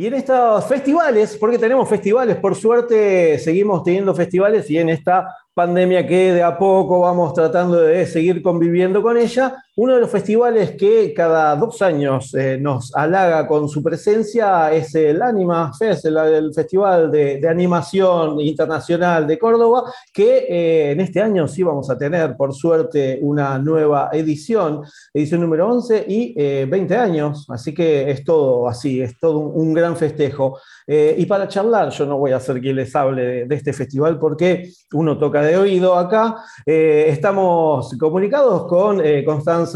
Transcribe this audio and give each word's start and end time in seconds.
Y 0.00 0.06
en 0.06 0.14
estos 0.14 0.64
festivales, 0.64 1.36
porque 1.36 1.58
tenemos 1.58 1.86
festivales, 1.86 2.36
por 2.36 2.54
suerte 2.54 3.38
seguimos 3.38 3.84
teniendo 3.84 4.14
festivales 4.14 4.70
y 4.70 4.78
en 4.78 4.88
esta 4.88 5.28
pandemia 5.52 6.06
que 6.06 6.32
de 6.32 6.42
a 6.42 6.56
poco 6.56 7.00
vamos 7.00 7.34
tratando 7.34 7.82
de 7.82 8.06
seguir 8.06 8.40
conviviendo 8.40 9.02
con 9.02 9.18
ella, 9.18 9.62
uno 9.80 9.94
de 9.94 10.00
los 10.00 10.10
festivales 10.10 10.72
que 10.72 11.14
cada 11.14 11.56
dos 11.56 11.80
años 11.80 12.34
eh, 12.34 12.58
nos 12.60 12.94
halaga 12.94 13.46
con 13.46 13.66
su 13.66 13.82
presencia 13.82 14.70
es 14.70 14.94
el 14.94 15.22
Anima 15.22 15.72
Fest, 15.72 16.04
el, 16.04 16.52
Festival 16.52 17.10
de, 17.10 17.40
Animación 17.48 18.38
Internacional 18.42 19.26
de 19.26 19.38
Córdoba, 19.38 19.84
que 20.12 20.44
eh, 20.50 20.90
en 20.90 21.00
este 21.00 21.22
año 21.22 21.48
sí 21.48 21.62
vamos 21.62 21.88
a 21.88 21.96
tener, 21.96 22.36
por 22.36 22.52
suerte, 22.52 23.20
una 23.22 23.58
nueva 23.58 24.10
edición, 24.12 24.82
edición 25.14 25.40
número 25.40 25.66
11 25.70 26.04
y 26.06 26.34
20 26.66 26.92
eh, 26.92 26.96
años, 26.98 27.46
así 27.48 27.72
que 27.72 28.10
es 28.10 28.22
todo 28.22 28.68
así, 28.68 29.00
es 29.00 29.18
todo 29.18 29.38
un, 29.38 29.72
gran 29.72 29.96
festejo. 29.96 30.58
y 30.86 31.24
para 31.24 31.48
charlar, 31.48 31.88
yo 31.90 32.04
no 32.04 32.18
voy 32.18 32.32
a 32.32 32.40
ser 32.40 32.60
quien 32.60 32.76
les 32.76 32.94
hable 32.94 33.46
de 33.46 33.54
este 33.54 33.72
festival 33.72 34.18
porque 34.18 34.70
uno 34.92 35.16
toca 35.16 35.40
de 35.40 35.56
oído 35.56 35.94
acá, 35.94 36.36
estamos 36.66 37.96
comunicados 37.98 38.66
con 38.66 39.00
Constanza 39.24 39.69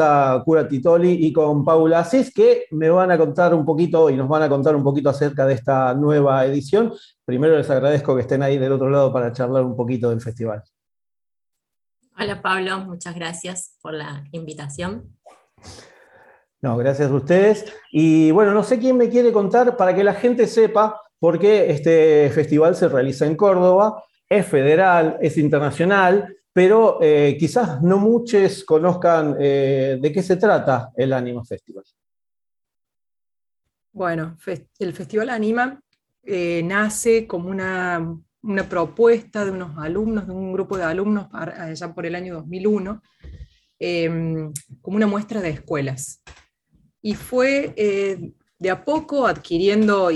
Cura 0.45 0.69
Titoli 0.69 1.27
y 1.27 1.33
con 1.33 1.65
Paula 1.65 2.01
Asís, 2.01 2.33
que 2.33 2.67
me 2.71 2.91
van 2.91 3.11
a 3.11 3.19
contar 3.19 3.55
un 3.55 3.65
poquito 3.65 4.11
y 4.11 4.17
nos 4.17 4.29
van 4.29 4.43
a 4.43 4.49
contar 4.49 4.75
un 4.75 4.83
poquito 4.83 5.11
acerca 5.11 5.47
de 5.47 5.55
esta 5.55 5.95
nueva 5.95 6.45
edición. 6.45 6.93
Primero 7.25 7.57
les 7.57 7.69
agradezco 7.71 8.15
que 8.15 8.23
estén 8.23 8.43
ahí 8.43 8.59
del 8.59 8.73
otro 8.73 8.91
lado 8.91 9.13
para 9.13 9.33
charlar 9.33 9.65
un 9.65 9.77
poquito 9.77 10.11
del 10.11 10.21
festival. 10.21 10.63
Hola 12.19 12.41
Pablo, 12.41 12.79
muchas 12.79 13.15
gracias 13.15 13.77
por 13.83 13.95
la 13.95 14.25
invitación. 14.33 15.17
No, 16.63 16.77
gracias 16.77 17.11
a 17.11 17.15
ustedes. 17.15 17.67
Y 17.93 18.31
bueno, 18.31 18.53
no 18.53 18.63
sé 18.63 18.79
quién 18.79 18.97
me 18.97 19.11
quiere 19.11 19.33
contar 19.33 19.77
para 19.77 19.95
que 19.95 20.05
la 20.05 20.15
gente 20.15 20.47
sepa 20.47 21.01
por 21.19 21.39
qué 21.39 21.71
este 21.71 22.31
festival 22.31 22.77
se 22.77 22.89
realiza 22.89 23.27
en 23.27 23.37
Córdoba, 23.37 24.03
es 24.29 24.47
federal, 24.47 25.19
es 25.21 25.37
internacional, 25.37 26.37
pero 26.55 26.99
eh, 27.03 27.37
quizás 27.37 27.83
no 27.83 27.99
muchos 27.99 28.63
conozcan 28.63 29.37
eh, 29.41 29.99
de 30.01 30.13
qué 30.13 30.23
se 30.23 30.37
trata 30.37 30.93
el 30.97 31.13
Anima 31.13 31.45
Festival. 31.45 31.83
Bueno, 33.93 34.37
el 34.79 34.93
Festival 34.93 35.31
Anima 35.31 35.81
eh, 36.23 36.63
nace 36.65 37.27
como 37.27 37.51
una, 37.51 38.17
propuesta 38.69 39.45
de 39.45 39.51
unos 39.51 39.77
alumnos, 39.79 40.29
de 40.29 40.33
un 40.33 40.53
grupo 40.53 40.77
de 40.77 40.85
alumnos 40.85 41.27
allá 41.33 41.93
por 41.93 42.07
el 42.07 42.15
año 42.15 42.35
2001, 42.35 43.03
em, 43.81 44.53
como 44.81 44.97
una 44.97 45.09
muestra 45.09 45.41
de 45.41 45.51
escuelas. 45.51 46.23
Y 47.03 47.15
fue 47.15 47.75
de 48.59 48.71
a 48.71 48.85
poco 48.85 49.27
adquiriendo 49.27 50.09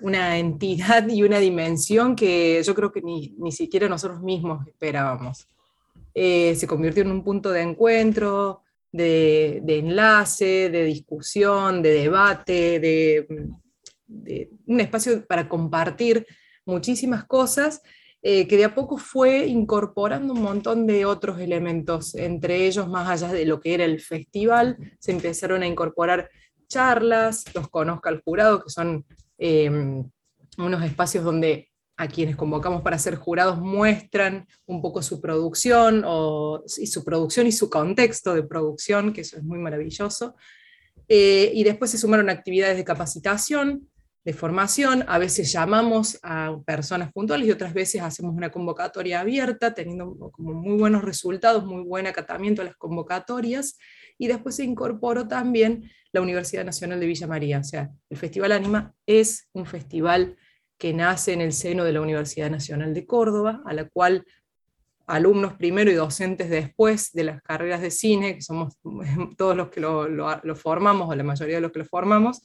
una 0.00 0.38
entidad 0.38 1.08
y 1.08 1.24
una 1.24 1.40
dimensión 1.40 2.14
que 2.14 2.62
yo 2.62 2.72
creo 2.72 2.92
que 2.92 3.02
ni, 3.02 3.34
ni 3.38 3.50
siquiera 3.50 3.88
nosotros 3.88 4.22
mismos 4.22 4.64
esperábamos. 4.68 5.48
Eh, 6.18 6.54
se 6.54 6.66
convirtió 6.66 7.02
en 7.02 7.10
un 7.10 7.22
punto 7.22 7.52
de 7.52 7.60
encuentro, 7.60 8.62
de, 8.90 9.62
enlace, 9.66 10.70
de 10.70 10.84
discusión, 10.84 11.82
de 11.82 11.90
debate, 11.90 12.80
de, 12.80 13.26
un 14.66 14.80
espacio 14.80 15.26
para 15.26 15.46
compartir 15.46 16.26
muchísimas 16.64 17.24
cosas 17.24 17.82
eh, 18.22 18.48
que 18.48 18.56
de 18.56 18.64
a 18.64 18.74
poco 18.74 18.96
fue 18.96 19.46
incorporando 19.46 20.32
un 20.32 20.40
montón 20.40 20.86
de 20.86 21.04
otros 21.04 21.38
elementos, 21.38 22.14
entre 22.14 22.66
ellos, 22.66 22.88
más 22.88 23.10
allá 23.10 23.30
de 23.30 23.44
lo 23.44 23.60
que 23.60 23.74
era 23.74 23.84
el 23.84 24.00
festival, 24.00 24.78
se 24.98 25.12
empezaron 25.12 25.62
a 25.62 25.66
incorporar 25.66 26.30
charlas, 26.66 27.44
los 27.54 27.68
conozca 27.68 28.08
el 28.08 28.22
jurado, 28.22 28.64
que 28.64 28.70
son 28.70 29.04
eh, 29.36 29.70
unos 30.56 30.82
espacios 30.82 31.24
donde 31.24 31.68
a 31.96 32.08
quienes 32.08 32.36
convocamos 32.36 32.82
para 32.82 32.98
ser 32.98 33.16
jurados 33.16 33.58
muestran 33.58 34.46
un 34.66 34.82
poco 34.82 35.02
su 35.02 35.20
producción 35.20 36.04
y 36.76 36.86
su 36.86 37.04
producción 37.04 37.46
y 37.46 37.52
su 37.52 37.70
contexto 37.70 38.34
de 38.34 38.42
producción, 38.42 39.12
que 39.12 39.22
eso 39.22 39.38
es 39.38 39.42
muy 39.42 39.58
maravilloso. 39.58 40.34
Eh, 41.08 41.50
y 41.54 41.64
después 41.64 41.90
se 41.90 41.98
sumaron 41.98 42.28
actividades 42.28 42.76
de 42.76 42.84
capacitación, 42.84 43.88
de 44.24 44.32
formación, 44.32 45.04
a 45.06 45.18
veces 45.18 45.52
llamamos 45.52 46.18
a 46.20 46.56
personas 46.66 47.12
puntuales 47.12 47.46
y 47.46 47.52
otras 47.52 47.72
veces 47.72 48.02
hacemos 48.02 48.34
una 48.34 48.50
convocatoria 48.50 49.20
abierta, 49.20 49.72
teniendo 49.72 50.16
como 50.32 50.52
muy 50.52 50.76
buenos 50.76 51.04
resultados, 51.04 51.64
muy 51.64 51.84
buen 51.84 52.08
acatamiento 52.08 52.60
a 52.60 52.64
las 52.64 52.76
convocatorias, 52.76 53.78
y 54.18 54.26
después 54.26 54.56
se 54.56 54.64
incorporó 54.64 55.28
también 55.28 55.88
la 56.10 56.22
Universidad 56.22 56.64
Nacional 56.64 56.98
de 56.98 57.06
Villa 57.06 57.28
María, 57.28 57.60
o 57.60 57.64
sea, 57.64 57.88
el 58.10 58.16
Festival 58.16 58.50
Anima 58.50 58.92
es 59.06 59.48
un 59.52 59.64
festival 59.64 60.36
que 60.78 60.92
nace 60.92 61.32
en 61.32 61.40
el 61.40 61.52
seno 61.52 61.84
de 61.84 61.92
la 61.92 62.00
Universidad 62.00 62.50
Nacional 62.50 62.94
de 62.94 63.06
Córdoba, 63.06 63.62
a 63.64 63.72
la 63.72 63.88
cual 63.88 64.24
alumnos 65.06 65.54
primero 65.54 65.90
y 65.90 65.94
docentes 65.94 66.50
después 66.50 67.12
de 67.12 67.24
las 67.24 67.42
carreras 67.42 67.80
de 67.80 67.90
cine, 67.90 68.34
que 68.34 68.42
somos 68.42 68.76
todos 69.36 69.56
los 69.56 69.68
que 69.68 69.80
lo, 69.80 70.56
formamos, 70.56 71.08
o 71.08 71.14
la 71.14 71.22
mayoría 71.22 71.56
de 71.56 71.60
los 71.60 71.72
que 71.72 71.80
lo 71.80 71.84
formamos, 71.84 72.42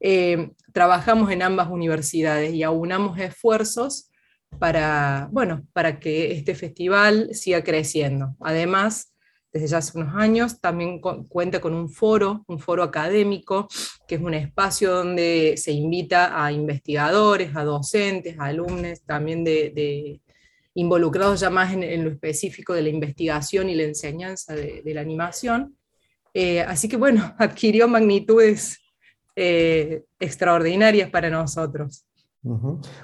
eh, 0.00 0.50
trabajamos 0.72 1.30
en 1.30 1.42
ambas 1.42 1.68
universidades 1.68 2.54
y 2.54 2.62
aunamos 2.62 3.18
esfuerzos 3.18 4.10
para, 4.58 5.28
bueno, 5.30 5.66
para 5.72 6.00
que 6.00 6.32
este 6.32 6.54
festival 6.54 7.34
siga 7.34 7.62
creciendo. 7.62 8.34
Además, 8.40 9.12
desde 9.52 9.68
ya 9.68 9.78
hace 9.78 9.98
unos 9.98 10.14
años, 10.14 10.60
también 10.60 11.00
cuenta 11.00 11.60
con 11.60 11.74
un 11.74 11.88
foro, 11.88 12.44
un 12.48 12.58
foro 12.58 12.82
académico, 12.82 13.68
que 14.06 14.16
es 14.16 14.20
un 14.20 14.34
espacio 14.34 14.92
donde 14.94 15.54
se 15.56 15.72
invita 15.72 16.44
a 16.44 16.52
investigadores, 16.52 17.56
a 17.56 17.64
docentes, 17.64 18.38
a 18.38 18.46
alumnos, 18.46 19.02
también 19.02 19.44
de, 19.44 20.20
involucrados 20.74 21.40
ya 21.40 21.50
más 21.50 21.72
en, 21.72 22.04
lo 22.04 22.10
específico 22.10 22.74
de 22.74 22.82
la 22.82 22.88
investigación 22.90 23.70
y 23.70 23.74
la 23.74 23.84
enseñanza 23.84 24.54
de, 24.54 24.82
la 24.84 25.00
animación. 25.00 25.76
Eh, 26.34 26.60
así 26.60 26.88
que 26.88 26.96
bueno, 26.96 27.34
adquirió 27.38 27.88
magnitudes 27.88 28.78
eh, 29.34 30.04
extraordinarias 30.18 31.10
para 31.10 31.30
nosotros. 31.30 32.04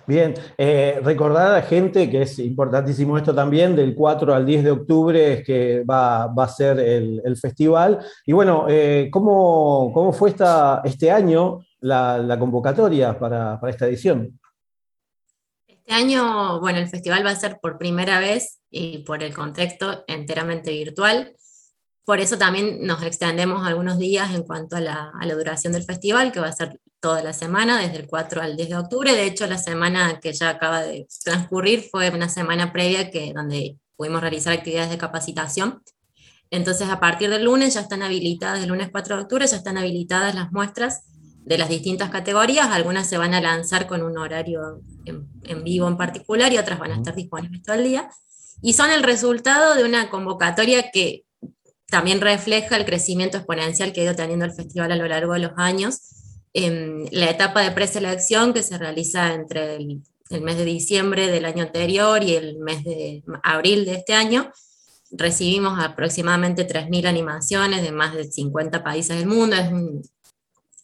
Bien, 0.06 0.34
eh, 0.56 1.00
recordar 1.02 1.48
a 1.48 1.52
la 1.54 1.62
gente 1.62 2.08
que 2.10 2.22
es 2.22 2.38
importantísimo 2.38 3.18
esto 3.18 3.34
también, 3.34 3.76
del 3.76 3.94
4 3.94 4.34
al 4.34 4.46
10 4.46 4.64
de 4.64 4.70
octubre 4.70 5.32
es 5.32 5.44
que 5.44 5.84
va, 5.84 6.24
a 6.24 6.48
ser 6.48 6.78
el, 6.78 7.36
festival. 7.36 7.98
Y 8.24 8.32
bueno, 8.32 8.66
eh, 8.68 9.08
¿cómo, 9.10 10.12
fue 10.12 10.30
esta, 10.30 10.80
este 10.84 11.10
año 11.10 11.60
la, 11.80 12.36
convocatoria 12.38 13.18
para, 13.18 13.60
para, 13.60 13.70
esta 13.70 13.86
edición? 13.86 14.38
Este 15.66 15.92
año, 15.92 16.60
bueno, 16.60 16.78
el 16.78 16.88
festival 16.88 17.26
va 17.26 17.30
a 17.30 17.36
ser 17.36 17.58
por 17.60 17.76
primera 17.76 18.20
vez 18.20 18.60
y 18.70 18.98
por 18.98 19.22
el 19.22 19.34
contexto 19.34 20.04
enteramente 20.06 20.70
virtual. 20.70 21.34
Por 22.04 22.20
eso 22.20 22.36
también 22.36 22.86
nos 22.86 23.02
extendemos 23.02 23.66
algunos 23.66 23.98
días 23.98 24.34
en 24.34 24.42
cuanto 24.42 24.76
a 24.76 24.80
la, 24.80 25.12
duración 25.34 25.72
del 25.72 25.84
festival, 25.84 26.32
que 26.32 26.40
va 26.40 26.48
a 26.48 26.52
ser 26.52 26.78
toda 27.00 27.22
la 27.22 27.32
semana, 27.32 27.80
desde 27.80 27.96
el 27.96 28.06
4 28.06 28.42
al 28.42 28.56
10 28.56 28.68
de 28.68 28.76
octubre. 28.76 29.12
De 29.14 29.26
hecho, 29.26 29.46
la 29.46 29.56
semana 29.56 30.20
que 30.20 30.32
ya 30.34 30.50
acaba 30.50 30.82
de 30.82 31.06
transcurrir 31.24 31.82
fue 31.90 32.10
una 32.10 32.28
semana 32.28 32.72
previa 32.72 33.10
que, 33.10 33.32
donde 33.34 33.78
pudimos 33.96 34.20
realizar 34.20 34.52
actividades 34.52 34.90
de 34.90 34.98
capacitación. 34.98 35.82
Entonces, 36.50 36.88
a 36.90 37.00
partir 37.00 37.30
del 37.30 37.44
lunes 37.44 37.74
ya 37.74 37.80
están 37.80 38.02
habilitadas, 38.02 38.62
el 38.62 38.68
lunes 38.68 38.90
4 38.92 39.16
de 39.16 39.22
octubre 39.22 39.46
ya 39.46 39.56
están 39.56 39.78
habilitadas 39.78 40.34
las 40.34 40.52
muestras 40.52 41.04
de 41.38 41.56
las 41.56 41.70
distintas 41.70 42.10
categorías. 42.10 42.68
Algunas 42.68 43.08
se 43.08 43.16
van 43.16 43.32
a 43.32 43.40
lanzar 43.40 43.86
con 43.86 44.02
un 44.02 44.18
horario 44.18 44.82
en, 45.06 45.26
en 45.44 45.64
vivo 45.64 45.88
en 45.88 45.96
particular 45.96 46.52
y 46.52 46.58
otras 46.58 46.78
van 46.78 46.92
a 46.92 46.96
estar 46.96 47.14
disponibles 47.14 47.62
todo 47.62 47.76
el 47.76 47.84
día. 47.84 48.10
Y 48.60 48.74
son 48.74 48.90
el 48.90 49.02
resultado 49.02 49.74
de 49.74 49.84
una 49.84 50.10
convocatoria 50.10 50.90
que 50.90 51.24
también 51.94 52.20
refleja 52.20 52.76
el 52.76 52.84
crecimiento 52.84 53.36
exponencial 53.36 53.92
que 53.92 54.00
ha 54.00 54.04
ido 54.04 54.16
teniendo 54.16 54.44
el 54.44 54.50
festival 54.50 54.90
a 54.90 54.96
lo 54.96 55.06
largo 55.06 55.34
de 55.34 55.38
los 55.38 55.52
años. 55.54 56.00
En 56.52 57.04
la 57.12 57.30
etapa 57.30 57.60
de 57.60 57.70
preselección 57.70 58.52
que 58.52 58.64
se 58.64 58.76
realiza 58.78 59.32
entre 59.32 59.76
el, 59.76 60.02
mes 60.42 60.56
de 60.56 60.64
diciembre 60.64 61.28
del 61.28 61.44
año 61.44 61.62
anterior 61.62 62.24
y 62.24 62.34
el 62.34 62.58
mes 62.58 62.82
de 62.82 63.22
abril 63.44 63.84
de 63.84 63.92
este 63.94 64.12
año, 64.12 64.50
recibimos 65.12 65.78
aproximadamente 65.78 66.66
3.000 66.66 67.06
animaciones 67.06 67.82
de 67.82 67.92
más 67.92 68.12
de 68.12 68.24
50 68.24 68.82
países 68.82 69.16
del 69.16 69.28
mundo. 69.28 69.54
Es 69.54 69.70
un 69.70 70.02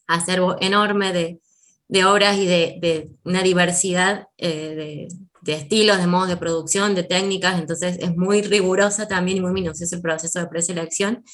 acervo 0.07 0.59
enorme 0.61 1.13
de, 1.13 1.41
de 1.89 2.05
obras 2.05 2.39
y 2.39 2.47
de, 2.47 3.11
una 3.25 3.43
diversidad 3.43 4.29
de, 4.39 5.09
de, 5.43 5.55
estilos, 5.55 5.99
de 5.99 6.07
modos 6.07 6.29
de 6.29 6.37
producción, 6.37 6.95
de 6.95 7.03
técnicas, 7.03 7.59
entonces 7.59 7.99
es 8.01 8.17
muy 8.17 8.43
rigurosa 8.43 9.09
también 9.09 9.39
y 9.39 9.41
muy 9.41 9.53
minucioso 9.53 9.97
el 9.97 10.03
proceso 10.03 10.41
de 10.41 10.47
preselección. 10.47 11.25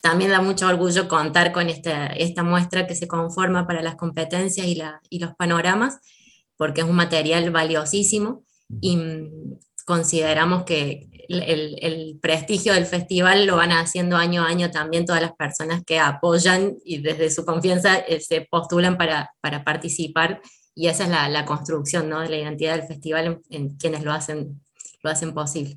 También 0.00 0.30
da 0.30 0.40
mucho 0.40 0.68
orgullo 0.68 1.08
contar 1.08 1.52
con 1.52 1.68
esta, 1.68 2.06
esta 2.06 2.42
muestra 2.42 2.86
que 2.86 2.94
se 2.94 3.08
conforma 3.08 3.66
para 3.66 3.82
las 3.82 3.96
competencias 3.96 4.66
y, 4.66 4.76
la, 4.76 5.00
y 5.10 5.18
los 5.18 5.34
panoramas, 5.34 5.98
porque 6.56 6.82
es 6.82 6.86
un 6.86 6.96
material 6.96 7.50
valiosísimo 7.50 8.44
y 8.80 8.96
mm, 8.96 9.58
consideramos 9.84 10.64
que 10.64 11.08
el, 11.28 12.18
prestigio 12.20 12.72
del 12.72 12.86
festival 12.86 13.46
lo 13.46 13.56
van 13.56 13.72
haciendo 13.72 14.16
año 14.16 14.42
a 14.42 14.48
año 14.48 14.70
también 14.70 15.04
todas 15.04 15.20
las 15.20 15.32
personas 15.32 15.82
que 15.84 15.98
apoyan 15.98 16.76
y 16.84 16.98
desde 16.98 17.30
su 17.30 17.44
confianza 17.44 17.98
eh, 17.98 18.20
se 18.20 18.46
postulan 18.50 18.96
para, 18.96 19.30
para, 19.40 19.62
participar 19.64 20.40
y 20.78 20.86
esa 20.86 21.04
es 21.04 21.10
la, 21.10 21.28
la 21.28 21.44
construcción 21.44 22.08
¿no? 22.08 22.20
de 22.20 22.28
la 22.28 22.36
identidad 22.36 22.76
del 22.76 22.86
festival 22.86 23.40
en, 23.50 23.70
quienes 23.70 24.04
lo 24.04 24.12
hacen, 24.12 24.60
lo 25.02 25.10
hacen 25.10 25.34
posible. 25.34 25.76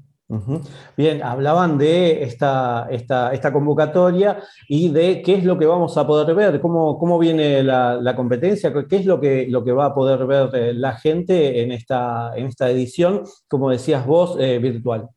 Bien, 0.96 1.24
hablaban 1.24 1.78
de 1.80 2.24
esta, 2.24 2.88
esta, 2.90 3.34
esta, 3.34 3.52
convocatoria 3.52 4.42
y 4.70 4.90
de 4.90 5.24
qué 5.24 5.34
es 5.34 5.44
lo 5.44 5.58
que 5.58 5.66
vamos 5.66 5.98
a 5.98 6.06
poder 6.06 6.34
ver, 6.36 6.62
cómo, 6.62 7.00
cómo 7.00 7.18
viene 7.18 7.64
la, 7.64 8.14
competencia, 8.16 8.72
qué 8.88 8.96
es 8.96 9.06
lo 9.08 9.20
que, 9.20 9.48
lo 9.50 9.64
que 9.64 9.72
va 9.72 9.86
a 9.86 9.94
poder 9.96 10.26
ver 10.28 10.50
eh, 10.54 10.74
la 10.74 10.94
gente 10.94 11.64
en 11.64 11.72
esta, 11.72 12.32
en 12.36 12.46
esta 12.46 12.70
edición, 12.70 13.24
como 13.50 13.72
decías 13.72 14.06
vos, 14.06 14.38
eh, 14.40 14.60
virtual. 14.60 15.10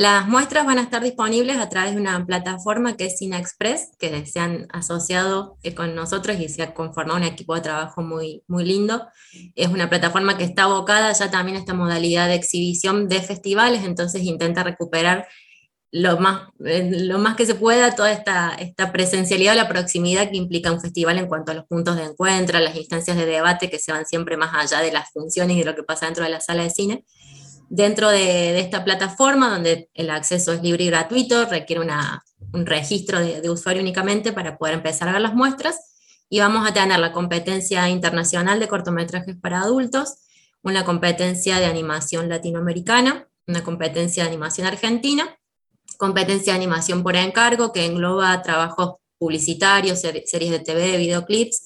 Las 0.00 0.26
muestras 0.26 0.64
van 0.64 0.78
a 0.78 0.82
estar 0.84 1.02
disponibles 1.02 1.58
a 1.58 1.68
través 1.68 1.94
de 1.94 2.00
una 2.00 2.24
plataforma 2.24 2.96
que 2.96 3.04
es 3.04 3.18
SinaExpress, 3.18 3.98
que 3.98 4.24
se 4.24 4.40
han 4.40 4.66
asociado 4.72 5.58
eh, 5.62 5.74
con 5.74 5.94
nosotros 5.94 6.40
y 6.40 6.48
se 6.48 6.62
ha 6.62 6.72
conformado 6.72 7.18
un 7.18 7.26
equipo 7.26 7.54
de 7.54 7.60
trabajo 7.60 8.00
muy, 8.00 8.42
muy 8.46 8.64
lindo. 8.64 9.06
Es 9.54 9.68
una 9.68 9.90
plataforma 9.90 10.38
que 10.38 10.44
está 10.44 10.62
abocada 10.62 11.12
ya 11.12 11.30
también 11.30 11.58
a 11.58 11.60
esta 11.60 11.74
modalidad 11.74 12.28
de 12.28 12.36
exhibición 12.36 13.10
de 13.10 13.20
festivales, 13.20 13.84
entonces 13.84 14.22
intenta 14.22 14.62
recuperar 14.62 15.28
lo 15.90 16.18
más, 16.18 16.48
eh, 16.64 16.88
lo 17.02 17.18
más 17.18 17.36
que 17.36 17.44
se 17.44 17.54
pueda 17.54 17.94
toda 17.94 18.10
esta, 18.10 18.54
esta 18.54 18.92
presencialidad 18.92 19.52
o 19.52 19.56
la 19.58 19.68
proximidad 19.68 20.30
que 20.30 20.38
implica 20.38 20.72
un 20.72 20.80
festival 20.80 21.18
en 21.18 21.26
cuanto 21.26 21.52
a 21.52 21.56
los 21.56 21.66
puntos 21.66 21.96
de 21.96 22.04
encuentro, 22.04 22.58
las 22.58 22.74
instancias 22.74 23.18
de 23.18 23.26
debate 23.26 23.68
que 23.68 23.78
se 23.78 23.92
van 23.92 24.06
siempre 24.06 24.38
más 24.38 24.54
allá 24.54 24.82
de 24.82 24.92
las 24.92 25.10
funciones 25.10 25.58
y 25.58 25.60
de 25.60 25.66
lo 25.66 25.74
que 25.74 25.82
pasa 25.82 26.06
dentro 26.06 26.24
de 26.24 26.30
la 26.30 26.40
sala 26.40 26.62
de 26.62 26.70
cine 26.70 27.04
dentro 27.70 28.10
de, 28.10 28.58
esta 28.58 28.84
plataforma, 28.84 29.48
donde 29.48 29.88
el 29.94 30.10
acceso 30.10 30.52
es 30.52 30.60
libre 30.60 30.84
y 30.84 30.88
gratuito, 30.88 31.46
requiere 31.46 31.80
un 32.52 32.66
registro 32.66 33.20
de, 33.20 33.48
usuario 33.48 33.80
únicamente 33.80 34.32
para 34.32 34.58
poder 34.58 34.74
empezar 34.74 35.08
a 35.08 35.12
ver 35.12 35.22
las 35.22 35.34
muestras, 35.34 35.78
y 36.28 36.40
vamos 36.40 36.68
a 36.68 36.74
tener 36.74 36.98
la 36.98 37.12
competencia 37.12 37.88
internacional 37.88 38.60
de 38.60 38.68
cortometrajes 38.68 39.36
para 39.36 39.62
adultos, 39.62 40.16
una 40.62 40.84
competencia 40.84 41.58
de 41.58 41.66
animación 41.66 42.28
latinoamericana, 42.28 43.28
una 43.46 43.62
competencia 43.62 44.24
de 44.24 44.28
animación 44.28 44.66
argentina, 44.66 45.38
competencia 45.96 46.52
de 46.52 46.58
animación 46.58 47.02
por 47.02 47.16
encargo 47.16 47.72
que 47.72 47.86
engloba 47.86 48.42
trabajos 48.42 48.96
publicitarios, 49.18 50.00
series 50.00 50.50
de 50.50 50.58
TV, 50.60 50.96
videoclips, 50.98 51.62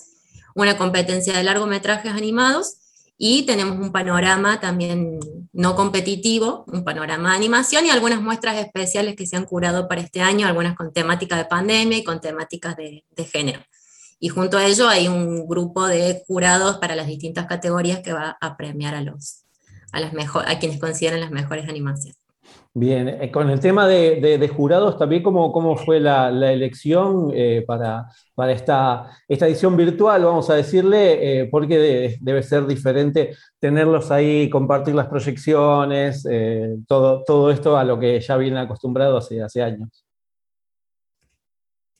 una 0.54 0.76
competencia 0.76 1.36
de 1.36 1.44
largometrajes 1.44 2.12
animados 2.12 2.83
y 3.26 3.46
tenemos 3.46 3.78
un 3.78 3.90
panorama 3.90 4.60
también 4.60 5.18
no 5.54 5.74
competitivo, 5.74 6.66
un 6.66 6.84
panorama 6.84 7.30
de 7.30 7.36
animación 7.36 7.86
y 7.86 7.90
algunas 7.90 8.20
muestras 8.20 8.58
especiales 8.58 9.16
que 9.16 9.26
se 9.26 9.34
han 9.34 9.46
curado 9.46 9.88
para 9.88 10.02
este 10.02 10.20
año, 10.20 10.46
algunas 10.46 10.76
con 10.76 10.92
temática 10.92 11.34
de 11.38 11.46
pandemia 11.46 11.96
y 11.96 12.04
con 12.04 12.20
temáticas 12.20 12.76
de, 12.76 13.02
género. 13.32 13.60
Y 14.20 14.28
junto 14.28 14.58
a 14.58 14.66
ello 14.66 14.90
hay 14.90 15.08
un 15.08 15.48
grupo 15.48 15.86
de 15.86 16.22
jurados 16.26 16.76
para 16.76 16.94
las 16.94 17.06
distintas 17.06 17.46
categorías 17.46 18.00
que 18.00 18.12
va 18.12 18.36
a 18.38 18.58
premiar 18.58 18.94
a, 18.94 19.00
los, 19.00 19.46
a, 19.90 20.00
las 20.00 20.12
mejor, 20.12 20.46
a 20.46 20.58
quienes 20.58 20.78
consideran 20.78 21.20
las 21.20 21.30
mejores 21.30 21.66
animaciones. 21.66 22.18
Bien, 22.76 23.06
eh, 23.06 23.30
con 23.30 23.48
el 23.50 23.60
tema 23.60 23.86
de, 23.86 24.48
jurados, 24.48 24.98
también 24.98 25.22
cómo, 25.22 25.52
cómo 25.52 25.76
fue 25.76 26.00
la, 26.00 26.28
elección 26.52 27.30
eh, 27.32 27.62
para, 27.64 28.06
para 28.34 28.50
esta, 28.50 29.16
esta, 29.28 29.46
edición 29.46 29.76
virtual, 29.76 30.24
vamos 30.24 30.50
a 30.50 30.56
decirle, 30.56 31.42
eh, 31.42 31.44
porque 31.46 32.18
debe 32.20 32.42
ser 32.42 32.66
diferente 32.66 33.36
tenerlos 33.60 34.10
ahí, 34.10 34.50
compartir 34.50 34.92
las 34.96 35.06
proyecciones, 35.06 36.26
todo, 36.88 37.22
todo 37.22 37.52
esto 37.52 37.76
a 37.76 37.84
lo 37.84 37.96
que 38.00 38.18
ya 38.20 38.36
vienen 38.36 38.58
acostumbrados 38.58 39.26
hace, 39.26 39.40
hace 39.40 39.62
años. 39.62 40.04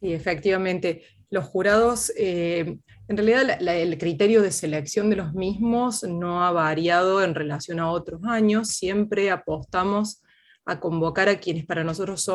Sí, 0.01 0.13
efectivamente. 0.13 1.03
Los 1.31 1.45
jurados, 1.45 2.13
en 2.17 2.81
realidad 3.09 3.61
el 3.61 3.97
criterio 3.97 4.43
de 4.43 4.51
selección 4.51 5.09
de 5.09 5.17
los 5.17 5.35
mismos 5.35 6.03
no 6.03 6.45
ha 6.45 6.51
variado 6.51 7.23
en 7.23 7.37
relación 7.37 7.79
a 7.79 7.91
otros 7.93 8.25
años, 8.25 8.69
siempre 8.69 9.31
apostamos 9.31 10.24
a 10.65 10.81
convocar 10.81 11.29
a 11.29 11.39
quienes 11.39 11.67
para 11.67 11.85
nosotros 11.85 12.29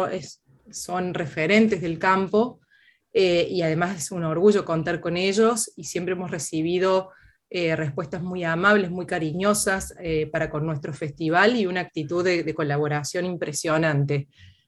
son, 0.72 1.14
referentes 1.14 1.82
del 1.82 1.98
campo 1.98 2.60
eh, 3.12 3.48
y 3.50 3.62
además 3.64 3.98
es 3.98 4.12
un 4.12 4.24
orgullo 4.24 4.66
contar 4.66 5.00
con 5.00 5.18
ellos 5.18 5.72
y 5.76 5.86
siempre 5.86 6.14
hemos 6.14 6.30
recibido 6.30 7.10
eh, 7.50 7.76
respuestas 7.76 8.22
muy 8.22 8.44
amables, 8.44 8.92
muy 8.92 9.08
cariñosas 9.08 9.96
eh, 10.00 10.28
para 10.28 10.52
con 10.52 10.66
nuestro 10.66 10.94
festival 10.94 11.56
y 11.56 11.66
una 11.66 11.82
actitud 11.82 12.24
de, 12.24 12.54
colaboración 12.54 13.26
impresionante. 13.26 14.28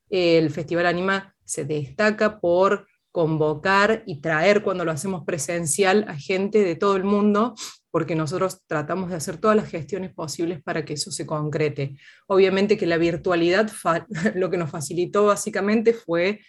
el 0.10 0.50
Festival 0.50 0.88
Anima 0.88 1.36
se 1.46 1.66
destaca 1.66 2.40
por 2.40 2.88
convocar 3.12 4.04
y 4.08 4.22
traer 4.22 4.63
cuando 4.63 4.86
lo 4.86 4.92
hacemos 4.92 5.24
presencial 5.25 6.06
a 6.08 6.16
gente 6.16 6.63
de 6.63 6.75
todo 6.75 6.96
el 6.96 7.04
mundo 7.04 7.54
porque 7.92 8.16
nosotros 8.16 8.62
tratamos 8.66 9.10
de 9.10 9.18
hacer 9.18 9.38
todas 9.38 9.58
las 9.58 9.70
gestiones 9.70 10.14
posibles 10.14 10.64
para 10.64 10.86
que 10.86 10.94
eso 10.94 11.12
se 11.12 11.26
concrete. 11.26 11.98
Obviamente 12.28 12.78
que 12.78 12.88
la 12.88 12.98
virtualidad 12.98 13.72
lo 14.36 14.50
que 14.50 14.58
nos 14.58 14.72
facilitó 14.72 15.26
básicamente 15.26 15.94
fue 15.94 16.40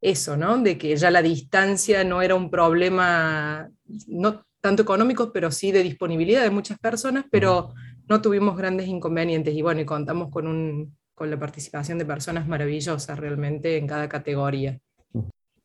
eso, 0.00 0.36
¿no? 0.36 0.58
De 0.58 0.76
que 0.76 0.96
ya 0.96 1.10
la 1.10 1.22
distancia 1.22 2.04
no 2.04 2.22
era 2.22 2.34
un 2.34 2.50
problema, 2.50 3.70
no 4.06 4.44
tanto 4.60 4.82
económico, 4.82 5.32
pero 5.32 5.50
sí 5.50 5.72
de 5.72 5.82
disponibilidad 5.82 6.42
de 6.42 6.50
muchas 6.50 6.78
personas, 6.78 7.24
pero 7.30 7.72
no 8.08 8.20
tuvimos 8.20 8.56
grandes 8.56 8.88
inconvenientes 8.88 9.54
y 9.54 9.62
bueno, 9.62 9.80
y 9.80 9.84
contamos 9.84 10.30
con, 10.30 10.46
un, 10.46 10.96
con 11.14 11.30
la 11.30 11.38
participación 11.38 11.98
de 11.98 12.04
personas 12.04 12.46
maravillosas 12.46 13.18
realmente 13.18 13.76
en 13.76 13.86
cada 13.86 14.08
categoría. 14.08 14.78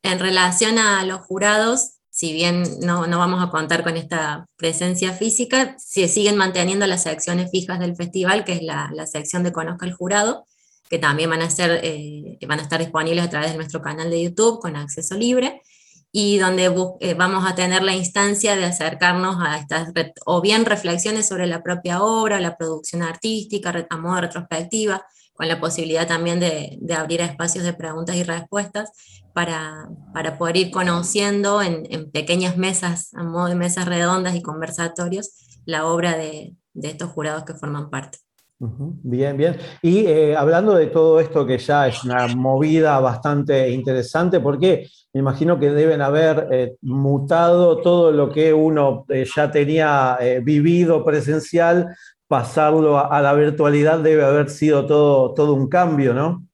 En 0.04 0.19
relación 0.19 0.78
a 0.78 1.04
los 1.04 1.21
jurados, 1.21 1.94
si 2.15 2.31
bien 2.31 2.63
no, 2.79 3.01
vamos 3.01 3.44
a 3.44 3.50
contar 3.50 3.83
con 3.83 3.97
esta 3.97 4.47
presencia 4.56 5.12
física, 5.12 5.75
se 5.77 6.07
siguen 6.07 6.38
manteniendo 6.38 6.88
las 6.88 7.03
secciones 7.03 7.51
fijas 7.51 7.78
del 7.78 7.97
festival, 7.97 8.45
que 8.45 8.54
es 8.54 8.61
la, 8.61 8.90
sección 9.06 9.44
de 9.44 9.51
Conozca 9.51 9.85
el 9.85 9.92
Jurado, 9.92 10.45
que 10.90 10.97
también 10.97 11.30
van 11.30 11.42
a, 11.42 11.49
ser, 11.49 11.81
eh, 11.83 12.37
van 12.47 12.59
a 12.59 12.61
estar 12.61 12.80
disponibles 12.80 13.25
a 13.25 13.30
través 13.30 13.51
de 13.51 13.57
nuestro 13.57 13.81
canal 13.81 14.09
de 14.09 14.23
YouTube 14.23 14.61
con 14.61 14.78
acceso 14.78 15.16
libre, 15.16 15.61
y 16.09 16.37
donde 16.37 16.73
eh, 17.01 17.16
vamos 17.16 17.44
a 17.45 17.54
tener 17.54 17.83
la 17.83 17.94
instancia 17.94 18.56
de 18.56 18.63
acercarnos 18.63 19.35
a 19.42 19.57
estas, 19.57 19.90
o 20.25 20.40
bien 20.40 20.63
reflexiones 20.63 21.28
sobre 21.28 21.47
la 21.47 21.63
propia 21.63 22.01
obra, 22.01 22.40
la 22.40 22.56
producción 22.56 23.04
artística, 23.04 23.85
a 23.90 23.97
modo 23.97 24.21
retrospectiva, 24.21 25.06
con 25.33 25.49
la 25.49 25.59
posibilidad 25.59 26.07
también 26.07 26.40
de, 26.40 26.78
de 26.80 26.94
abrir 26.94 27.19
espacios 27.19 27.66
de 27.66 27.73
preguntas 27.73 28.16
y 28.16 28.23
respuestas, 28.23 28.94
para, 29.35 29.89
para 30.13 30.37
poder 30.37 30.56
ir 30.56 30.71
conociendo 30.71 31.61
en, 31.61 32.09
pequeñas 32.11 32.56
mesas, 32.56 33.13
a 33.15 33.23
modo 33.23 33.47
de 33.47 33.56
mesas 33.56 33.85
redondas 33.85 34.33
y 34.33 34.42
conversatorios, 34.42 35.59
la 35.65 35.85
obra 35.85 36.15
de, 36.15 36.56
de 36.73 36.87
estos 36.87 37.09
jurados 37.09 37.44
que 37.44 37.54
forman 37.54 37.89
parte. 37.89 38.19
Bien, 38.57 39.35
bien. 39.35 39.57
Y 39.81 40.06
eh, 40.06 40.37
hablando 40.37 40.73
de 40.73 40.87
todo 40.87 41.19
esto 41.19 41.45
que 41.45 41.57
ya 41.57 41.89
es 41.89 42.01
una 42.06 42.27
movida 42.27 42.97
bastante 43.01 43.69
interesante, 43.69 44.39
porque 44.39 44.87
me 45.11 45.19
imagino 45.19 45.59
que 45.59 45.69
deben 45.69 46.01
haber 46.01 46.47
eh, 46.51 46.75
mutado 46.81 47.81
todo 47.81 48.13
lo 48.13 48.31
que 48.31 48.54
uno 48.54 49.04
eh, 49.09 49.25
ya 49.35 49.51
tenía 49.51 50.18
vivido 50.44 51.04
presencial, 51.04 51.94
pasarlo 52.25 52.97
a, 52.97 53.07
a, 53.07 53.21
la 53.21 53.33
virtualidad 53.33 53.99
debe 53.99 54.23
haber 54.23 54.49
sido 54.49 54.85
todo, 54.85 55.33
todo 55.33 55.54
un 55.54 55.68
cambio, 55.68 56.13
¿no? 56.13 56.45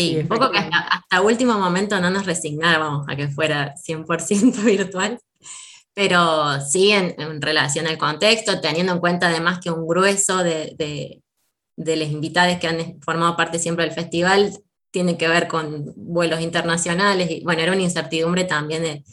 Sí, 0.00 0.16
un 0.16 0.28
poco 0.28 0.50
que 0.50 0.58
hasta, 0.58 1.20
último 1.20 1.58
momento 1.58 2.00
no 2.00 2.10
nos 2.10 2.24
resignábamos 2.24 3.06
a 3.08 3.16
que 3.16 3.28
fuera 3.28 3.74
100% 3.76 4.62
virtual, 4.64 5.20
pero 5.92 6.60
sí 6.60 6.92
en, 6.92 7.42
relación 7.42 7.86
al 7.86 7.98
contexto, 7.98 8.60
teniendo 8.60 8.92
en 8.92 9.00
cuenta 9.00 9.28
además 9.28 9.60
que 9.60 9.70
un 9.70 9.86
grueso 9.86 10.42
de, 10.42 10.74
de, 10.78 11.22
de 11.76 11.96
los 11.96 12.08
invitados 12.08 12.58
que 12.58 12.68
han 12.68 13.00
formado 13.02 13.36
parte 13.36 13.58
siempre 13.58 13.84
del 13.84 13.94
festival 13.94 14.58
tiene 14.90 15.18
que 15.18 15.28
ver 15.28 15.48
con 15.48 15.92
vuelos 15.96 16.40
internacionales, 16.40 17.30
y 17.30 17.44
bueno, 17.44 17.62
era 17.62 17.72
una 17.72 17.82
incertidumbre 17.82 18.44
también 18.44 18.82
de, 18.82 19.04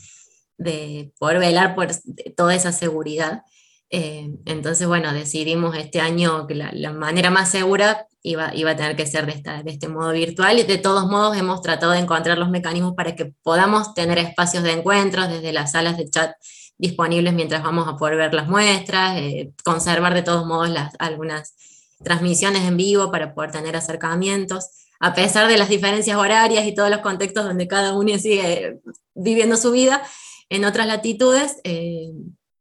de 0.58 1.12
poder 1.20 1.40
velar 1.40 1.76
por 1.76 1.90
toda 2.36 2.56
esa 2.56 2.72
seguridad. 2.72 3.44
Eh, 3.90 4.30
entonces, 4.46 4.88
bueno, 4.88 5.14
decidimos 5.14 5.76
este 5.78 6.02
año 6.02 6.48
que 6.48 6.56
la, 6.56 6.92
manera 6.94 7.30
más 7.30 7.50
segura 7.50 8.07
iba, 8.24 8.54
iba 8.56 8.72
a 8.72 8.76
tener 8.76 8.96
que 8.96 9.06
ser 9.06 9.26
de, 9.26 9.72
este 9.72 9.88
modo 9.88 10.12
virtual 10.12 10.60
y 10.60 10.64
de 10.64 10.78
todos 10.78 11.08
modos 11.08 11.38
hemos 11.38 11.62
tratado 11.62 11.94
de 11.94 12.00
encontrar 12.00 12.38
los 12.38 12.50
mecanismos 12.50 12.94
para 12.96 13.16
que 13.16 13.34
podamos 13.44 13.94
tener 13.94 14.18
espacios 14.18 14.64
de 14.64 14.72
encuentros 14.72 15.30
desde 15.30 15.54
las 15.54 15.72
salas 15.72 15.98
de 15.98 16.10
chat 16.10 16.32
disponibles 16.78 17.34
mientras 17.34 17.64
vamos 17.64 17.88
a 17.88 17.96
poder 17.96 18.18
ver 18.18 18.34
las 18.34 18.48
muestras, 18.48 19.18
eh, 19.18 19.52
conservar 19.64 20.14
de 20.14 20.22
todos 20.22 20.46
modos 20.46 20.70
las, 20.70 20.94
algunas 21.00 21.56
transmisiones 22.04 22.64
en 22.64 22.78
vivo 22.78 23.12
para 23.12 23.34
poder 23.34 23.52
tener 23.52 23.76
acercamientos, 23.76 24.66
a 25.00 25.14
pesar 25.14 25.48
de 25.48 25.58
las 25.58 25.70
diferencias 25.70 26.18
horarias 26.18 26.66
y 26.66 26.74
todos 26.74 26.90
los 26.90 27.00
contextos 27.00 27.46
donde 27.46 27.68
cada 27.68 27.94
uno 27.94 28.18
sigue 28.18 28.80
viviendo 29.16 29.58
su 29.58 29.72
vida 29.72 30.04
en 30.50 30.66
otras 30.66 30.88
latitudes. 30.88 31.58
Eh, 31.64 32.12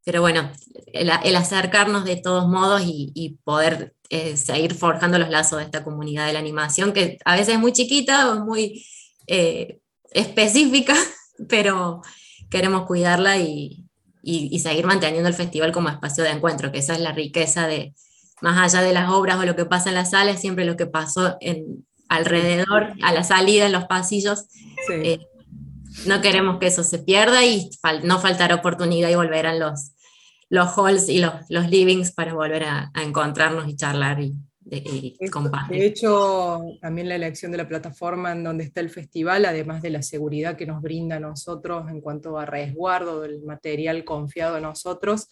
pero 0.04 0.20
bueno, 0.20 0.50
el, 0.92 1.10
acercarnos 1.10 2.04
de 2.04 2.16
todos 2.16 2.46
modos 2.46 2.82
y, 2.84 3.38
poder 3.42 3.95
eh, 4.10 4.36
seguir 4.36 4.74
forjando 4.74 5.18
los 5.18 5.30
lazos 5.30 5.58
de 5.58 5.64
esta 5.64 5.84
comunidad 5.84 6.26
de 6.26 6.32
la 6.32 6.38
animación, 6.38 6.92
que 6.92 7.18
a 7.24 7.34
veces 7.34 7.54
es 7.54 7.60
muy 7.60 7.72
chiquita 7.72 8.30
o 8.30 8.44
muy 8.44 8.84
eh, 9.26 9.80
específica, 10.12 10.94
pero 11.48 12.02
queremos 12.50 12.86
cuidarla 12.86 13.38
y, 13.38 13.82
seguir 14.58 14.86
manteniendo 14.86 15.28
el 15.28 15.34
festival 15.34 15.70
como 15.70 15.88
espacio 15.88 16.24
de 16.24 16.30
encuentro, 16.30 16.72
que 16.72 16.78
esa 16.78 16.94
es 16.94 17.00
la 17.00 17.12
riqueza 17.12 17.68
de, 17.68 17.94
más 18.40 18.58
allá 18.58 18.84
de 18.84 18.92
las 18.92 19.08
obras 19.10 19.38
o 19.38 19.44
lo 19.44 19.54
que 19.54 19.66
pasa 19.66 19.88
en 19.90 19.94
la 19.94 20.04
sala, 20.04 20.36
siempre 20.36 20.64
lo 20.64 20.76
que 20.76 20.86
pasó 20.86 21.36
en, 21.40 21.86
alrededor, 22.08 22.92
a 23.02 23.12
la 23.12 23.24
salida, 23.24 23.66
en 23.66 23.72
los 23.72 23.84
pasillos. 23.84 24.46
Eh, 24.90 25.20
no 26.06 26.20
queremos 26.20 26.58
que 26.58 26.66
eso 26.66 26.84
se 26.84 26.98
pierda 26.98 27.44
y 27.44 27.70
no 28.02 28.18
faltará 28.18 28.56
oportunidad 28.56 29.08
y 29.08 29.14
volverán 29.14 29.58
los, 29.58 29.92
los 30.48 30.76
halls 30.76 31.08
y 31.08 31.18
los, 31.18 31.32
los 31.48 31.68
livings 31.70 32.12
para 32.12 32.34
volver 32.34 32.64
a, 32.64 32.92
encontrarnos 33.02 33.68
y 33.68 33.76
charlar 33.76 34.20
y, 34.20 34.34
compartir. 35.30 35.78
De 35.78 35.86
hecho, 35.86 36.60
también 36.80 37.08
la 37.08 37.14
elección 37.14 37.52
de 37.52 37.58
la 37.58 37.68
plataforma 37.68 38.32
en 38.32 38.42
donde 38.42 38.64
está 38.64 38.80
el 38.80 38.90
festival, 38.90 39.44
además 39.44 39.80
de 39.80 39.90
la 39.90 40.02
seguridad 40.02 40.56
que 40.56 40.66
nos 40.66 40.82
brinda 40.82 41.16
a 41.16 41.20
nosotros 41.20 41.88
en 41.88 42.00
cuanto 42.00 42.36
a 42.36 42.46
resguardo 42.46 43.20
del 43.20 43.42
material 43.42 44.04
confiado 44.04 44.56
a 44.56 44.60
nosotros, 44.60 45.28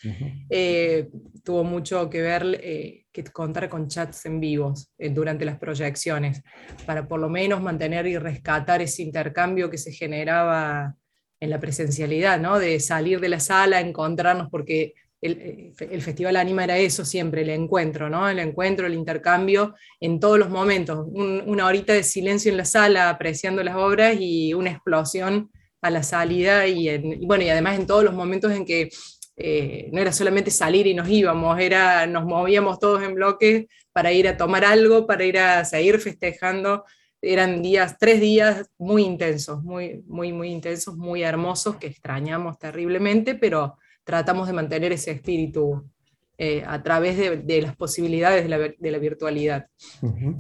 eh, 0.50 1.09
tuvo 1.42 1.64
mucho 1.64 2.09
que 2.09 2.23
ver 2.23 2.61
eh, 2.62 3.06
que 3.11 3.25
contar 3.25 3.68
con 3.68 3.88
chats 3.88 4.25
en 4.26 4.38
vivos 4.38 4.92
eh, 4.99 5.11
durante 5.11 5.44
las 5.44 5.59
proyecciones, 5.59 6.40
para 6.87 7.09
por 7.09 7.18
lo 7.18 7.28
menos 7.28 7.61
mantener 7.61 8.06
y 8.06 8.16
rescatar 8.18 8.83
ese 8.83 9.02
intercambio 9.02 9.68
que 9.68 9.78
se 9.78 9.90
generaba 9.90 10.94
en 11.40 11.50
la 11.50 11.61
presencialidad, 11.61 12.40
¿no? 12.40 12.59
de 12.59 12.80
salir 12.80 13.21
de 13.21 13.28
la 13.28 13.40
sala, 13.40 13.80
encontrarnos, 13.80 14.49
porque 14.50 14.94
el, 15.25 16.02
Festival 16.02 16.37
Anima 16.37 16.64
era 16.64 16.76
eso 16.76 17.04
siempre, 17.04 17.43
el 17.43 17.50
encuentro, 17.50 18.11
¿no? 18.11 18.28
El 18.28 18.38
encuentro, 18.38 18.87
el 18.87 18.95
intercambio 18.95 19.75
en 20.00 20.21
todos 20.21 20.38
los 20.38 20.50
momentos. 20.50 21.07
una 21.09 21.66
horita 21.66 21.93
de 21.95 22.02
silencio 22.02 22.50
en 22.50 22.59
la 22.59 22.64
sala 22.64 23.09
apreciando 23.09 23.62
las 23.62 23.76
obras 23.76 24.16
y 24.19 24.52
una 24.54 24.71
explosión 24.71 25.50
a 25.81 25.90
la 25.90 26.02
salida 26.02 26.66
y, 26.66 27.26
bueno, 27.26 27.45
y 27.45 27.49
además 27.49 27.78
en 27.78 27.87
todos 27.87 28.04
los 28.04 28.14
momentos 28.14 28.52
en 28.52 28.64
que 28.64 28.90
eh, 29.37 29.88
no 29.93 30.00
era 30.00 30.12
solamente 30.12 30.50
salir 30.50 30.87
y 30.87 30.95
nos 30.95 31.09
íbamos, 31.09 31.59
era, 31.59 32.07
nos 32.07 32.25
movíamos 32.25 32.78
todos 32.78 33.02
en 33.02 33.14
bloques 33.14 33.66
para 33.93 34.12
ir 34.12 34.28
a 34.28 34.37
tomar 34.37 34.64
algo, 34.64 35.07
para 35.07 35.25
ir 35.25 35.38
a 35.38 35.64
seguir 35.64 36.00
festejando. 36.00 36.85
Eran 37.21 37.62
días, 37.62 37.97
tres 37.99 38.21
días 38.21 38.71
muy 38.76 39.04
intensos, 39.04 39.62
muy, 39.62 40.02
muy, 40.07 40.33
muy 40.33 40.50
intensos, 40.50 40.97
muy 40.97 41.23
hermosos, 41.23 41.76
que 41.76 41.87
extrañamos 41.87 42.59
terriblemente, 42.59 43.35
pero 43.35 43.78
tratamos 44.04 44.46
de 44.46 44.52
mantener 44.52 44.92
ese 44.92 45.11
espíritu 45.11 45.90
eh, 46.37 46.64
a 46.66 46.82
través 46.82 47.16
de, 47.16 47.62
las 47.62 47.76
posibilidades 47.76 48.42
de 48.42 48.90
la, 48.90 48.99
virtualidad. 48.99 49.68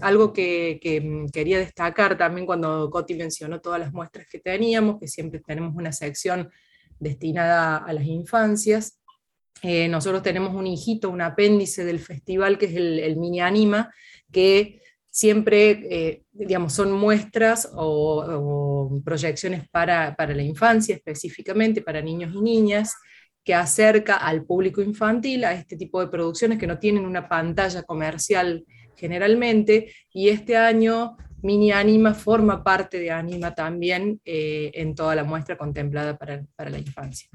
Algo 0.00 0.32
que, 0.32 0.80
mm, 1.00 1.28
quería 1.30 1.60
destacar 1.60 2.18
también 2.18 2.46
cuando 2.46 2.90
Coti 2.90 3.14
mencionó 3.14 3.60
todas 3.60 3.78
las 3.78 3.92
muestras 3.92 4.26
que 4.28 4.40
teníamos, 4.40 4.98
que 4.98 5.06
siempre 5.06 5.38
tenemos 5.38 5.72
una 5.76 5.92
sección 5.92 6.50
destinada 6.98 7.76
a 7.76 7.92
las 7.92 8.06
infancias. 8.06 9.00
Eh, 9.62 9.86
nosotros 9.86 10.24
tenemos 10.24 10.52
un 10.56 10.66
hijito, 10.66 11.10
un 11.10 11.20
apéndice 11.20 11.84
del 11.84 12.00
festival 12.00 12.58
que 12.58 12.66
es 12.66 12.74
el, 12.74 13.16
Mini 13.16 13.40
Anima, 13.40 13.94
que 14.32 14.80
siempre, 15.10 15.70
eh, 15.90 16.22
digamos, 16.32 16.72
son 16.72 16.90
muestras 16.90 17.70
o, 17.72 19.00
proyecciones 19.04 19.68
para, 19.68 20.16
para, 20.16 20.34
la 20.34 20.42
infancia 20.42 20.96
específicamente, 20.96 21.82
para 21.82 22.02
niños 22.02 22.34
y 22.34 22.40
niñas, 22.40 22.94
que 23.44 23.54
acerca 23.54 24.16
al 24.16 24.44
público 24.44 24.80
infantil 24.80 25.44
a 25.44 25.52
este 25.52 25.76
tipo 25.76 26.00
de 26.00 26.08
producciones 26.08 26.58
que 26.58 26.66
no 26.66 26.78
tienen 26.78 27.04
una 27.04 27.28
pantalla 27.28 27.82
comercial 27.82 28.64
generalmente, 28.96 29.92
y 30.12 30.28
este 30.28 30.56
año 30.56 31.16
Mini 31.42 31.72
Anima 31.72 32.14
forma 32.14 32.64
parte 32.64 32.98
de 32.98 33.10
Anima 33.10 33.54
también 33.54 34.18
eh, 34.24 34.70
en 34.74 34.94
toda 34.94 35.14
la 35.14 35.24
muestra 35.24 35.58
contemplada 35.58 36.16
para, 36.16 36.70
la 36.70 36.78
infancia. 36.78 37.28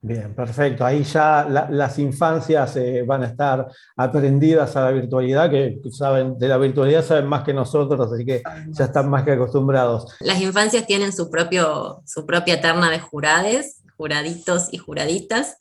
Bien, 0.00 0.34
perfecto. 0.34 0.86
Ahí 0.86 1.04
ya 1.04 1.46
las 1.70 1.98
infancias 1.98 2.76
eh, 2.76 3.04
van 3.06 3.22
a 3.22 3.26
estar 3.26 3.68
aprendidas 3.96 4.74
a 4.74 4.86
la 4.86 4.90
virtualidad, 4.90 5.50
que 5.50 5.80
saben 5.90 6.38
de 6.38 6.48
la 6.48 6.56
virtualidad 6.56 7.04
saben 7.04 7.26
más 7.26 7.44
que 7.44 7.52
nosotros, 7.52 8.10
así 8.10 8.24
que 8.24 8.42
ya 8.70 8.86
están 8.86 9.10
más 9.10 9.22
que 9.22 9.32
acostumbrados. 9.32 10.16
Las 10.20 10.40
infancias 10.40 10.86
tienen 10.86 11.12
su, 11.12 11.30
propio, 11.30 12.02
su 12.06 12.24
propia 12.24 12.60
terna 12.60 12.90
de 12.90 13.00
jurades 13.00 13.81
juraditos 13.96 14.72
y 14.72 14.78
juraditas 14.78 15.58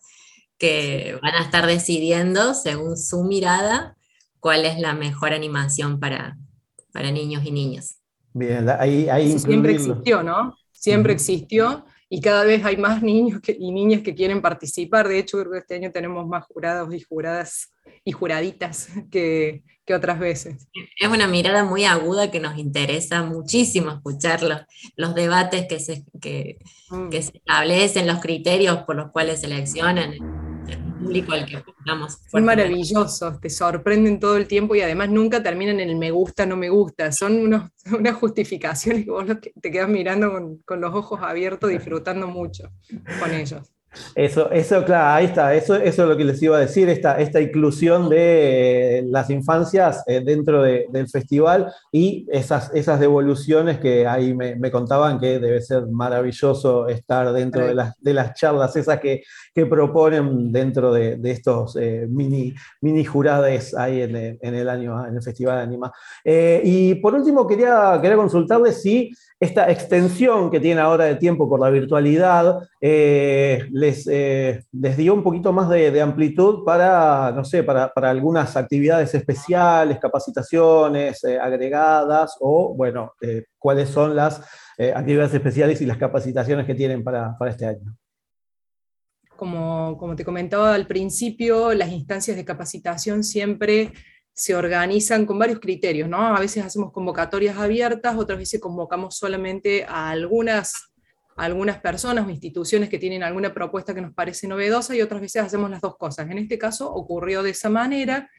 que 0.57 1.17
van 1.21 1.35
a 1.35 1.43
estar 1.43 1.65
decidiendo, 1.65 2.53
según 2.53 2.97
su 2.97 3.23
mirada, 3.23 3.97
cuál 4.39 4.65
es 4.65 4.79
la 4.79 4.93
mejor 4.93 5.33
animación 5.33 5.99
para, 5.99 6.37
para 6.93 7.11
niños 7.11 7.43
y 7.45 7.51
niñas. 7.51 7.97
Bien, 8.33 8.69
ahí, 8.69 9.09
ahí 9.09 9.37
siempre 9.39 9.73
existió, 9.73 10.23
¿no? 10.23 10.55
Siempre 10.71 11.13
existió 11.13 11.85
y 12.09 12.21
cada 12.21 12.43
vez 12.43 12.63
hay 12.65 12.77
más 12.77 13.01
niños 13.01 13.41
y 13.47 13.71
niñas 13.71 14.01
que 14.01 14.13
quieren 14.13 14.41
participar. 14.41 15.07
De 15.07 15.19
hecho, 15.19 15.39
creo 15.39 15.51
que 15.51 15.57
este 15.59 15.75
año 15.75 15.91
tenemos 15.91 16.27
más 16.27 16.45
jurados 16.45 16.93
y 16.93 16.99
juradas 17.01 17.73
y 18.03 18.11
juraditas 18.11 18.89
que, 19.09 19.63
que 19.85 19.95
otras 19.95 20.19
veces. 20.19 20.67
Es 20.99 21.07
una 21.09 21.27
mirada 21.27 21.63
muy 21.63 21.85
aguda 21.85 22.31
que 22.31 22.39
nos 22.39 22.57
interesa 22.57 23.23
muchísimo 23.23 23.91
escuchar 23.91 24.43
los, 24.43 24.61
los 24.95 25.15
debates 25.15 25.67
que 25.67 25.79
se, 25.79 26.05
que, 26.21 26.59
mm. 26.89 27.09
que 27.09 27.21
se 27.21 27.37
establecen, 27.37 28.07
los 28.07 28.19
criterios 28.19 28.83
por 28.83 28.95
los 28.95 29.11
cuales 29.11 29.41
seleccionan 29.41 30.13
público 31.01 31.31
al 31.33 31.45
que 31.45 31.57
apuntamos. 31.57 32.19
Son 32.31 32.45
maravillosos, 32.45 33.39
te 33.39 33.49
sorprenden 33.49 34.19
todo 34.19 34.37
el 34.37 34.47
tiempo 34.47 34.75
y 34.75 34.81
además 34.81 35.09
nunca 35.09 35.41
terminan 35.41 35.79
en 35.79 35.89
el 35.89 35.95
me 35.95 36.11
gusta, 36.11 36.45
no 36.45 36.55
me 36.55 36.69
gusta. 36.69 37.11
Son 37.11 37.37
unos, 37.37 37.71
unas 37.97 38.15
justificaciones 38.15 39.05
que 39.05 39.11
vos 39.11 39.25
te 39.61 39.71
quedas 39.71 39.89
mirando 39.89 40.31
con, 40.31 40.57
con 40.59 40.81
los 40.81 40.93
ojos 40.93 41.19
abiertos, 41.21 41.69
disfrutando 41.69 42.27
mucho 42.27 42.69
con 43.19 43.33
ellos. 43.33 43.71
Eso, 44.15 44.49
eso, 44.51 44.85
claro, 44.85 45.15
ahí 45.15 45.25
está, 45.25 45.53
eso, 45.53 45.75
eso 45.75 46.03
es 46.03 46.09
lo 46.09 46.15
que 46.15 46.23
les 46.23 46.41
iba 46.41 46.55
a 46.55 46.61
decir, 46.61 46.87
esta, 46.87 47.19
esta 47.19 47.41
inclusión 47.41 48.07
de 48.07 48.99
eh, 48.99 49.03
las 49.05 49.29
infancias 49.29 50.03
eh, 50.07 50.21
dentro 50.23 50.63
del 50.63 51.09
festival 51.09 51.73
y 51.91 52.25
esas, 52.31 52.73
esas 52.73 53.01
devoluciones 53.01 53.79
que 53.79 54.07
ahí 54.07 54.33
me, 54.33 54.71
contaban 54.71 55.19
que 55.19 55.39
debe 55.39 55.59
ser 55.59 55.87
maravilloso 55.87 56.87
estar 56.87 57.33
dentro 57.33 57.65
de 57.65 57.75
las, 57.75 57.93
de 57.99 58.13
las 58.13 58.33
charlas 58.33 58.77
esas 58.77 59.01
que, 59.01 59.23
que 59.53 59.65
proponen 59.65 60.53
dentro 60.53 60.93
de, 60.93 61.19
estos 61.23 61.75
eh, 61.75 62.07
mini, 62.09 62.53
mini 62.79 63.03
jurades 63.03 63.75
ahí 63.75 64.03
en 64.03 64.15
el, 64.15 64.39
en 64.41 64.55
el, 64.55 64.69
año, 64.69 65.05
en 65.05 65.15
el 65.15 65.21
Festival 65.21 65.57
de 65.57 65.63
Anima. 65.63 65.91
y 66.23 66.95
por 66.95 67.13
último, 67.13 67.45
quería, 67.45 67.99
quería 68.01 68.15
consultarles 68.15 68.81
si 68.81 69.11
esta 69.41 69.71
extensión 69.71 70.51
que 70.51 70.59
tiene 70.59 70.81
ahora 70.81 71.05
de 71.05 71.15
tiempo 71.15 71.49
por 71.49 71.59
la 71.59 71.71
virtualidad 71.71 72.59
eh, 72.79 73.65
les, 73.71 74.07
eh, 74.07 74.63
les, 74.71 74.95
dio 74.95 75.15
un 75.15 75.23
poquito 75.23 75.51
más 75.51 75.67
de, 75.67 75.99
amplitud 75.99 76.63
para, 76.63 77.31
no 77.31 77.43
sé, 77.43 77.63
para, 77.63 77.91
algunas 77.95 78.55
actividades 78.55 79.15
especiales, 79.15 79.97
capacitaciones 79.97 81.23
eh, 81.23 81.39
agregadas 81.39 82.37
o, 82.39 82.75
bueno, 82.75 83.13
cuáles 83.57 83.89
son 83.89 84.15
las 84.15 84.41
actividades 84.95 85.33
especiales 85.33 85.81
y 85.81 85.87
las 85.87 85.97
capacitaciones 85.97 86.67
que 86.67 86.75
tienen 86.75 87.03
para, 87.03 87.35
para 87.39 87.49
este 87.49 87.65
año. 87.65 87.97
Como, 89.35 89.97
como, 89.97 90.15
te 90.15 90.23
comentaba 90.23 90.75
al 90.75 90.85
principio, 90.85 91.73
las 91.73 91.89
instancias 91.91 92.37
de 92.37 92.45
capacitación 92.45 93.23
siempre 93.23 93.91
se 94.33 94.55
organizan 94.55 95.25
con 95.25 95.37
varios 95.37 95.59
criterios, 95.59 96.07
¿no? 96.07 96.35
A 96.35 96.39
veces 96.39 96.63
hacemos 96.63 96.91
convocatorias 96.91 97.57
abiertas, 97.57 98.17
otras 98.17 98.39
veces 98.39 98.59
convocamos 98.59 99.17
solamente 99.17 99.85
a 99.87 100.09
algunas, 100.09 100.93
algunas 101.35 101.79
personas 101.79 102.25
o 102.25 102.29
instituciones 102.29 102.89
que 102.89 102.97
tienen 102.97 103.23
alguna 103.23 103.53
propuesta 103.53 103.93
que 103.93 104.01
nos 104.01 104.13
parece 104.13 104.47
novedosa 104.47 104.95
y 104.95 105.01
otras 105.01 105.21
veces 105.21 105.43
hacemos 105.43 105.69
las 105.69 105.81
dos 105.81 105.97
cosas. 105.97 106.29
En 106.29 106.37
este 106.37 106.57
caso 106.57 106.91
ocurrió 106.93 107.43
de 107.43 107.51
esa 107.51 107.69
manera, 107.69 108.29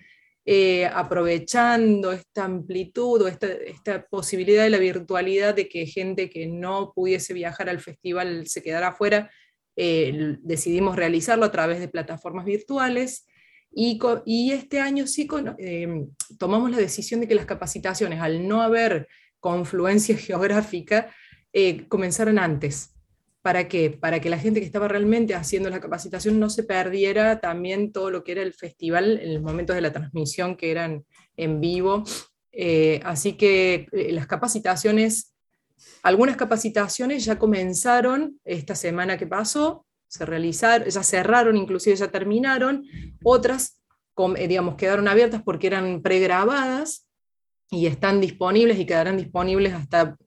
eh, 0.45 0.87
aprovechando 0.87 2.11
esta 2.11 2.45
amplitud 2.45 3.23
o 3.23 3.29
esta, 3.29 4.07
posibilidad 4.11 4.65
de 4.65 4.71
la 4.71 4.79
virtualidad 4.79 5.55
de 5.55 5.69
que 5.69 5.87
gente 5.87 6.29
que 6.31 6.47
no 6.49 6.93
pudiese 6.95 7.33
viajar 7.33 7.69
al 7.69 7.81
festival 7.81 8.49
se 8.49 8.63
quedara 8.63 8.89
afuera, 8.89 9.31
eh, 9.77 10.37
decidimos 10.41 10.97
realizarlo 10.97 11.45
a 11.45 11.53
través 11.53 11.79
de 11.79 11.89
plataformas 11.89 12.45
virtuales. 12.45 13.27
Y, 13.75 14.53
este 14.53 14.81
año 14.81 15.07
sí 15.07 15.29
eh, 15.59 16.07
tomamos 16.39 16.71
la 16.71 16.77
decisión 16.77 17.21
de 17.21 17.29
que 17.29 17.35
las 17.35 17.47
capacitaciones, 17.47 18.21
al 18.21 18.47
no 18.47 18.63
haber 18.63 19.09
confluencia 19.41 20.17
geográfica, 20.19 21.11
eh, 21.53 21.87
comenzaran 21.89 22.39
antes. 22.39 22.95
¿Para 23.43 23.67
qué? 23.67 23.91
Para 23.91 24.21
que 24.21 24.31
la 24.31 24.39
gente 24.39 24.61
que 24.61 24.67
estaba 24.67 24.87
realmente 24.87 25.35
haciendo 25.35 25.69
la 25.69 25.81
capacitación 25.81 26.39
no 26.39 26.49
se 26.49 26.63
perdiera 26.63 27.41
también 27.41 27.91
todo 27.91 28.09
lo 28.11 28.23
que 28.23 28.33
era 28.33 28.43
el 28.43 28.55
festival 28.55 29.19
en 29.21 29.35
los 29.35 29.43
momentos 29.43 29.75
de 29.75 29.83
la 29.83 29.93
transmisión 29.93 30.57
que 30.57 30.71
eran 30.71 31.05
en 31.37 31.61
vivo. 31.61 32.05
Eh, 32.53 33.01
así 33.05 33.33
que 33.33 33.89
eh, 33.91 34.13
las 34.13 34.29
capacitaciones, 34.29 35.35
algunas 36.05 36.37
capacitaciones 36.37 37.25
ya 37.25 37.37
comenzaron 37.39 38.39
esta 38.45 38.77
semana 38.77 39.19
que 39.19 39.27
pasó, 39.27 39.87
se 40.13 40.27
realizaron, 40.27 40.89
ya 40.89 41.03
cerraron, 41.03 41.57
inclusive 41.57 41.97
ya 41.97 42.09
terminaron, 42.09 42.85
otras 43.25 43.83
eh, 44.37 44.47
digamos, 44.47 44.75
quedaron 44.77 45.09
abiertas 45.09 45.43
porque 45.43 45.69
eran 45.69 46.03
pregrabadas 46.03 47.09
y 47.71 47.87
están 47.87 48.21
disponibles 48.21 48.79
y 48.79 48.85
quedarán 48.85 49.17
disponibles 49.17 49.73
hasta 49.73 50.19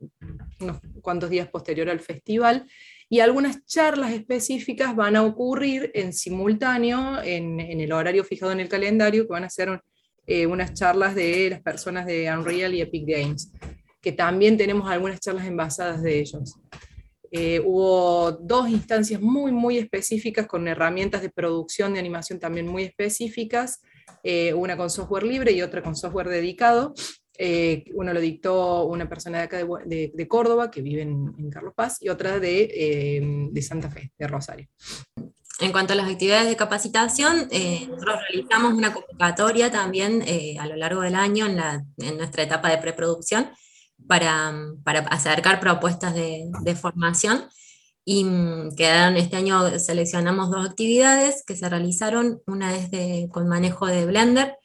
unos 0.59 0.79
cuantos 1.01 1.29
días 1.29 1.47
posterior 1.49 1.87
al 1.91 1.99
festival 1.99 2.67
y 3.09 3.19
algunas 3.19 3.63
charlas 3.67 4.11
específicas 4.11 4.95
van 4.95 5.15
a 5.15 5.21
ocurrir 5.21 5.91
en 5.93 6.13
simultáneo 6.13 7.21
en, 7.21 7.59
el 7.59 7.91
horario 7.91 8.23
fijado 8.23 8.51
en 8.51 8.61
el 8.61 8.69
calendario, 8.69 9.27
que 9.27 9.33
van 9.33 9.43
a 9.43 9.51
ser 9.51 9.79
eh, 10.25 10.47
unas 10.47 10.73
charlas 10.73 11.13
de 11.13 11.51
las 11.51 11.61
personas 11.61 12.07
de 12.07 12.31
Unreal 12.35 12.73
y 12.73 12.81
Epic 12.81 13.03
Games, 13.07 13.51
que 14.01 14.11
también 14.11 14.57
tenemos 14.57 14.89
algunas 14.89 15.19
charlas 15.19 15.45
envasadas 15.45 16.01
de 16.01 16.19
ellos. 16.19 16.55
Eh, 17.31 17.61
hubo 17.63 18.31
dos 18.31 18.69
instancias 18.69 19.21
muy, 19.21 19.51
muy 19.51 19.77
específicas 19.77 20.47
con 20.47 20.67
herramientas 20.67 21.21
de 21.21 21.29
producción 21.29 21.93
de 21.93 21.99
animación 21.99 22.39
también 22.39 22.67
muy 22.67 22.83
específicas, 22.83 23.81
eh, 24.23 24.53
una 24.53 24.77
con 24.77 24.89
software 24.89 25.23
libre 25.23 25.51
y 25.51 25.61
otra 25.61 25.81
con 25.81 25.95
software 25.95 26.29
dedicado, 26.29 26.93
eh, 27.37 27.83
uno 27.93 28.13
lo 28.13 28.21
dictó 28.21 28.85
una 28.85 29.09
persona 29.09 29.39
de 29.39 29.43
acá 29.43 29.57
de, 29.85 30.27
Córdoba, 30.27 30.71
que 30.71 30.81
vive 30.81 31.01
en, 31.01 31.49
Carlos 31.49 31.73
Paz, 31.75 31.97
y 32.01 32.09
otra 32.09 32.39
de, 32.39 33.49
de, 33.51 33.61
Santa 33.61 33.89
Fe, 33.89 34.11
de 34.17 34.27
Rosario. 34.27 34.67
En 35.61 35.71
cuanto 35.71 35.93
a 35.93 35.95
las 35.95 36.09
actividades 36.09 36.47
de 36.49 36.57
capacitación, 36.57 37.47
eh, 37.49 37.87
nosotros 37.87 38.19
realizamos 38.29 38.73
una 38.73 38.93
convocatoria 38.93 39.71
también 39.71 40.21
eh, 40.27 40.57
a 40.59 40.67
lo 40.67 40.75
largo 40.75 41.01
del 41.01 41.15
año 41.15 41.45
en, 41.45 41.55
la, 41.55 41.85
en, 41.97 42.17
nuestra 42.17 42.43
etapa 42.43 42.69
de 42.69 42.77
preproducción 42.77 43.49
para, 44.07 44.53
para 44.83 44.99
acercar 44.99 45.59
propuestas 45.59 46.13
de, 46.13 46.49
de 46.61 46.75
formación 46.75 47.45
y 48.03 48.23
mm, 48.23 48.75
quedaron, 48.75 49.17
este 49.17 49.37
año 49.37 49.79
seleccionamos 49.79 50.51
dos 50.51 50.65
actividades 50.65 51.43
que 51.45 51.55
se 51.55 51.67
realizaron, 51.69 52.41
una 52.45 52.75
es 52.75 52.91
de, 52.91 53.29
con 53.31 53.47
manejo 53.47 53.87
de 53.87 54.05
Blender, 54.05 54.57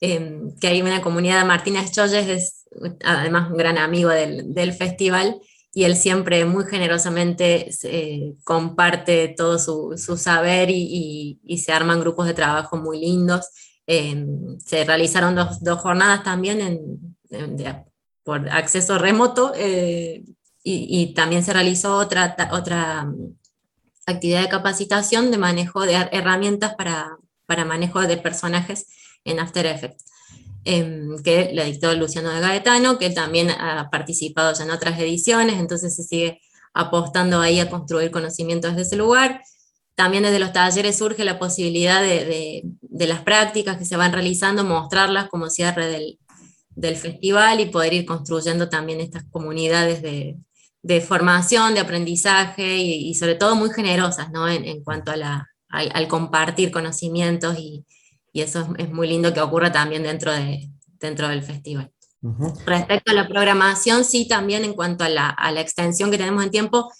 Em, 0.00 0.54
que 0.60 0.68
hay 0.68 0.80
una 0.80 1.02
comunidad, 1.02 1.44
Martínez 1.44 1.90
Cholles 1.90 2.28
es 2.28 2.64
además 3.04 3.50
un 3.50 3.56
gran 3.56 3.78
amigo 3.78 4.10
del, 4.10 4.54
del 4.54 4.72
festival 4.72 5.40
y 5.74 5.84
él 5.84 5.96
siempre 5.96 6.44
muy 6.44 6.64
generosamente 6.66 7.68
eh, 7.82 8.34
comparte 8.44 9.34
todo 9.36 9.58
su, 9.58 9.94
su 9.96 10.16
saber 10.16 10.70
y, 10.70 11.40
y, 11.42 11.58
se 11.58 11.72
arman 11.72 12.00
grupos 12.00 12.26
de 12.26 12.34
trabajo 12.34 12.76
muy 12.76 13.00
lindos. 13.00 13.46
Em, 13.86 14.58
se 14.60 14.84
realizaron 14.84 15.34
dos, 15.34 15.62
dos, 15.62 15.80
jornadas 15.80 16.22
también 16.22 16.60
en, 16.60 17.87
por 18.28 18.46
acceso 18.50 18.98
remoto 18.98 19.54
eh, 19.56 20.22
y, 20.62 21.14
también 21.14 21.42
se 21.42 21.54
realizó 21.54 21.96
otra, 21.96 22.36
otra 22.52 23.04
mm, 23.06 23.38
actividad 24.04 24.42
de 24.42 24.50
capacitación 24.50 25.30
de 25.30 25.38
manejo 25.38 25.86
de 25.86 25.94
herramientas 26.12 26.74
para, 26.74 27.16
para 27.46 27.64
manejo 27.64 28.02
de 28.02 28.18
personajes 28.18 28.84
en 29.24 29.40
After 29.40 29.64
Effects, 29.64 30.04
em, 30.66 31.16
que 31.22 31.52
le 31.54 31.64
dictó 31.64 31.94
Luciano 31.94 32.28
de 32.28 32.40
Gaetano, 32.40 32.98
que 32.98 33.08
también 33.08 33.48
ha 33.48 33.88
participado 33.90 34.52
ya 34.52 34.64
en 34.64 34.72
otras 34.72 35.00
ediciones, 35.00 35.58
entonces 35.58 35.96
se 35.96 36.02
sigue 36.02 36.42
apostando 36.74 37.40
ahí 37.40 37.60
a 37.60 37.70
construir 37.70 38.10
conocimientos 38.10 38.72
desde 38.72 38.88
ese 38.88 38.96
lugar. 38.96 39.40
También 39.94 40.24
desde 40.24 40.38
los 40.38 40.52
talleres 40.52 40.98
surge 40.98 41.24
la 41.24 41.38
posibilidad 41.38 42.02
de, 42.02 42.62
de, 42.82 43.06
las 43.06 43.22
prácticas 43.22 43.78
que 43.78 43.86
se 43.86 43.96
van 43.96 44.12
realizando, 44.12 44.64
mostrarlas 44.64 45.30
como 45.30 45.48
cierre 45.48 45.86
del, 45.86 46.18
del 46.78 46.94
festival 46.94 47.58
y 47.58 47.66
poder 47.66 47.92
ir 47.92 48.06
construyendo 48.06 48.68
también 48.68 49.00
estas 49.00 49.24
comunidades 49.30 50.00
de, 50.00 50.36
de 50.80 51.00
formación, 51.00 51.74
de 51.74 51.80
aprendizaje 51.80 52.76
y, 52.76 53.14
sobre 53.16 53.34
todo 53.34 53.56
muy 53.56 53.70
generosas 53.70 54.30
¿no? 54.30 54.48
en, 54.48 54.64
en 54.64 54.84
cuanto 54.84 55.10
a 55.10 55.16
la, 55.16 55.48
al, 55.68 55.90
al, 55.92 56.06
compartir 56.06 56.70
conocimientos 56.70 57.58
y, 57.58 57.84
y 58.32 58.42
eso 58.42 58.72
es, 58.78 58.90
muy 58.92 59.08
lindo 59.08 59.34
que 59.34 59.40
ocurra 59.40 59.72
también 59.72 60.04
dentro, 60.04 60.32
de, 60.32 60.70
dentro 61.00 61.26
del 61.28 61.42
festival. 61.42 61.90
Respecto 62.64 63.10
a 63.10 63.14
la 63.14 63.28
programación, 63.28 64.04
sí, 64.04 64.28
también 64.28 64.64
en 64.64 64.74
cuanto 64.74 65.02
a 65.02 65.08
la, 65.08 65.30
a 65.30 65.50
la 65.50 65.60
extensión 65.60 66.12
que 66.12 66.18
tenemos 66.18 66.44
en 66.44 66.50
tiempo, 66.50 66.92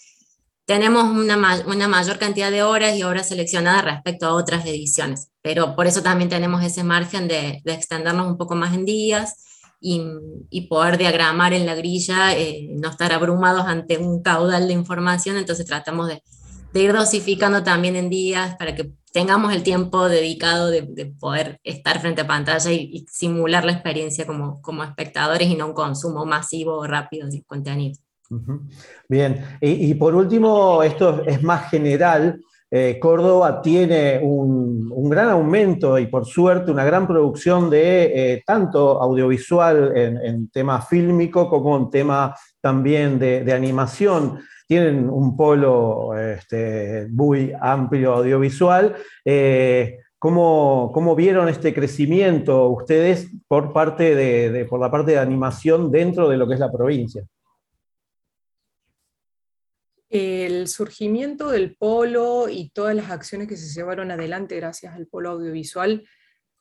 tenemos 0.65 1.05
una, 1.05 1.63
una, 1.67 1.87
mayor 1.87 2.19
cantidad 2.19 2.51
de 2.51 2.63
horas 2.63 2.97
y 2.97 3.03
horas 3.03 3.29
seleccionadas 3.29 3.83
respecto 3.85 4.27
a 4.27 4.33
otras 4.33 4.65
ediciones, 4.65 5.29
pero 5.41 5.75
por 5.75 5.87
eso 5.87 6.03
también 6.03 6.29
tenemos 6.29 6.63
ese 6.63 6.83
margen 6.83 7.27
de, 7.27 7.61
de 7.63 7.73
extendernos 7.73 8.27
un 8.27 8.37
poco 8.37 8.55
más 8.55 8.73
en 8.73 8.85
días 8.85 9.45
y, 9.79 10.67
poder 10.67 10.97
diagramar 10.97 11.53
en 11.53 11.65
la 11.65 11.75
grilla, 11.75 12.37
eh, 12.37 12.67
no 12.71 12.89
estar 12.89 13.11
abrumados 13.11 13.65
ante 13.65 13.97
un 13.97 14.21
caudal 14.21 14.67
de 14.67 14.73
información, 14.73 15.37
entonces 15.37 15.65
tratamos 15.65 16.07
de, 16.07 16.21
de 16.73 16.81
ir 16.81 16.93
dosificando 16.93 17.63
también 17.63 17.95
en 17.95 18.09
días 18.09 18.55
para 18.57 18.75
que 18.75 18.91
tengamos 19.11 19.53
el 19.53 19.63
tiempo 19.63 20.07
dedicado 20.07 20.69
de, 20.69 21.13
poder 21.19 21.59
estar 21.63 21.99
frente 21.99 22.21
a 22.21 22.27
pantalla 22.27 22.71
y, 22.71 23.05
simular 23.09 23.65
la 23.65 23.71
experiencia 23.71 24.25
como, 24.25 24.61
como, 24.61 24.83
espectadores 24.83 25.47
y 25.47 25.55
no 25.55 25.67
un 25.67 25.73
consumo 25.73 26.25
masivo 26.25 26.77
o 26.77 26.87
rápido 26.87 27.27
de 27.27 27.43
contenido. 27.43 27.97
Bien, 29.07 29.43
y, 29.59 29.93
por 29.95 30.13
último, 30.13 30.83
esto 30.83 31.23
es 31.25 31.41
más 31.41 31.69
general. 31.71 32.39
Eh, 32.71 32.99
Córdoba 32.99 33.61
tiene 33.63 34.19
un, 34.21 35.09
gran 35.09 35.29
aumento 35.29 35.97
y 35.97 36.05
por 36.05 36.25
suerte 36.25 36.69
una 36.69 36.85
gran 36.85 37.07
producción 37.07 37.67
de 37.67 38.33
eh, 38.33 38.43
tanto 38.45 39.01
audiovisual 39.01 39.97
en, 39.97 40.17
en, 40.17 40.49
tema 40.51 40.79
fílmico 40.79 41.49
como 41.49 41.75
en 41.77 41.89
tema 41.89 42.35
también 42.61 43.17
de, 43.17 43.51
animación 43.51 44.39
tienen 44.67 45.09
un 45.09 45.35
polo 45.35 46.15
este, 46.15 47.07
muy 47.09 47.51
amplio 47.59 48.13
audiovisual. 48.13 48.95
Eh, 49.25 49.97
¿cómo, 50.19 50.91
¿cómo, 50.93 51.15
vieron 51.15 51.49
este 51.49 51.73
crecimiento 51.73 52.67
ustedes 52.67 53.31
por, 53.47 53.73
parte 53.73 54.13
de, 54.13 54.65
por 54.65 54.79
la 54.79 54.91
parte 54.91 55.11
de 55.11 55.17
animación 55.17 55.89
dentro 55.89 56.29
de 56.29 56.37
lo 56.37 56.47
que 56.47 56.53
es 56.53 56.59
la 56.59 56.71
provincia? 56.71 57.23
El 60.09 60.67
surgimiento 60.67 61.49
del 61.49 61.75
polo 61.75 62.49
y 62.49 62.69
todas 62.69 62.95
las 62.95 63.11
acciones 63.11 63.47
que 63.47 63.57
se 63.57 63.71
llevaron 63.73 64.09
adelante 64.09 64.55
gracias 64.55 64.95
al 64.95 65.05
polo 65.05 65.29
audiovisual 65.29 66.03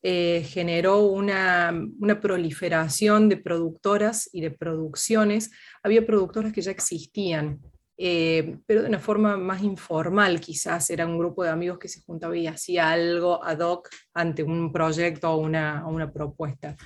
eh, 0.02 0.44
generó 0.46 1.00
una, 1.06 1.72
proliferación 2.20 3.28
de 3.28 3.38
productoras 3.38 4.28
y 4.32 4.42
de 4.42 4.50
producciones. 4.50 5.50
Había 5.82 6.06
productoras 6.06 6.52
que 6.52 6.60
ya 6.60 6.70
existían, 6.70 7.60
eh, 7.96 8.58
pero 8.66 8.82
de 8.82 8.88
una 8.88 9.00
forma 9.00 9.38
más 9.38 9.62
informal 9.62 10.40
quizás, 10.40 10.90
era 10.90 11.06
un 11.06 11.18
grupo 11.18 11.42
de 11.42 11.50
amigos 11.50 11.78
que 11.78 11.88
se 11.88 12.02
juntaba 12.02 12.36
y 12.36 12.46
hacía 12.46 12.90
algo 12.90 13.42
ad 13.42 13.60
hoc 13.60 13.88
ante 14.12 14.42
un 14.42 14.70
proyecto 14.70 15.32
o 15.32 15.38
una 15.38 16.12
propuesta. 16.12 16.76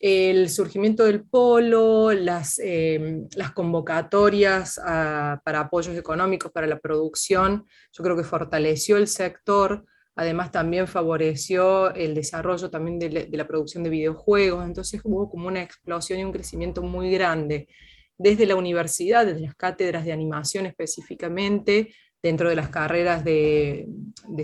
El 0.00 0.48
surgimiento 0.48 1.04
del 1.04 1.24
polo, 1.24 2.10
las, 2.12 2.58
eh, 2.58 3.22
las 3.36 3.52
convocatorias 3.52 4.80
para 4.82 5.60
apoyos 5.60 5.96
económicos 5.96 6.50
para 6.50 6.66
la 6.66 6.78
producción, 6.78 7.66
yo 7.92 8.02
creo 8.02 8.16
que 8.16 8.24
fortaleció 8.24 8.96
el 8.96 9.06
sector, 9.06 9.84
además 10.16 10.50
también 10.50 10.88
favoreció 10.88 11.94
el 11.94 12.14
desarrollo 12.14 12.70
también 12.70 12.98
de, 12.98 13.08
de 13.10 13.36
la 13.36 13.46
producción 13.46 13.82
de 13.84 13.90
videojuegos, 13.90 14.64
entonces 14.64 15.00
hubo 15.04 15.30
como 15.30 15.48
una 15.48 15.62
explosión 15.62 16.18
y 16.18 16.24
un 16.24 16.32
crecimiento 16.32 16.82
muy 16.82 17.10
grande 17.10 17.68
desde 18.16 18.46
la 18.46 18.56
universidad, 18.56 19.24
desde 19.26 19.40
las 19.40 19.54
cátedras 19.54 20.04
de 20.04 20.12
animación 20.12 20.66
específicamente, 20.66 21.94
dentro 22.22 22.48
de 22.48 22.56
las 22.56 22.68
carreras 22.68 23.24
de, 23.24 23.86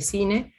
cine, 0.01 0.55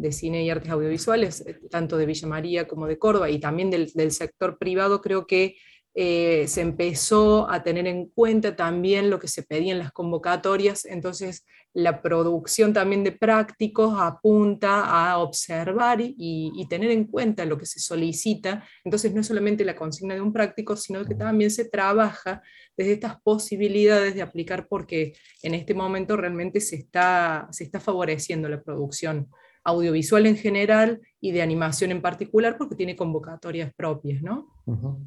de 0.00 0.12
cine 0.12 0.42
y 0.42 0.50
artes 0.50 0.70
audiovisuales, 0.70 1.42
eh, 1.46 1.60
tanto 1.70 1.96
de 1.96 2.06
Villa 2.06 2.26
María 2.26 2.66
como 2.66 2.86
de 2.86 2.98
Córdoba, 2.98 3.30
y 3.30 3.38
también 3.38 3.70
del, 3.70 4.12
sector 4.12 4.58
privado, 4.58 5.00
creo 5.00 5.26
que 5.26 5.56
eh, 5.94 6.46
se 6.48 6.60
empezó 6.60 7.50
a 7.50 7.62
tener 7.62 7.86
en 7.86 8.06
cuenta 8.06 8.56
también 8.56 9.10
lo 9.10 9.18
que 9.18 9.28
se 9.28 9.42
pedía 9.42 9.72
en 9.72 9.78
las 9.78 9.92
convocatorias, 9.92 10.84
entonces 10.84 11.44
la 11.72 12.02
producción 12.02 12.72
también 12.72 13.04
de 13.04 13.12
prácticos 13.12 13.94
apunta 13.98 14.84
a 14.84 15.18
observar 15.18 15.98
y, 16.00 16.66
tener 16.68 16.90
en 16.90 17.04
cuenta 17.04 17.44
lo 17.44 17.58
que 17.58 17.66
se 17.66 17.80
solicita, 17.80 18.64
entonces 18.84 19.12
no 19.12 19.20
es 19.20 19.26
solamente 19.26 19.64
la 19.64 19.76
consigna 19.76 20.14
de 20.14 20.20
un 20.20 20.32
práctico, 20.32 20.76
sino 20.76 21.04
que 21.04 21.14
también 21.14 21.50
se 21.50 21.64
trabaja 21.64 22.42
desde 22.76 22.92
estas 22.92 23.20
posibilidades 23.20 24.14
de 24.14 24.22
aplicar 24.22 24.66
porque 24.68 25.14
en 25.42 25.54
este 25.54 25.74
momento 25.74 26.16
realmente 26.16 26.60
se 26.60 26.76
está, 26.76 27.48
se 27.50 27.64
está 27.64 27.80
favoreciendo 27.80 28.48
la 28.48 28.62
producción 28.62 29.28
audiovisual 29.64 30.26
en 30.26 30.36
general 30.36 31.00
y 31.20 31.32
de 31.32 31.42
animación 31.42 31.90
en 31.90 32.02
particular, 32.02 32.56
porque 32.56 32.76
tiene 32.76 32.96
convocatorias 32.96 33.72
propias, 33.74 34.22
¿no? 34.22 34.48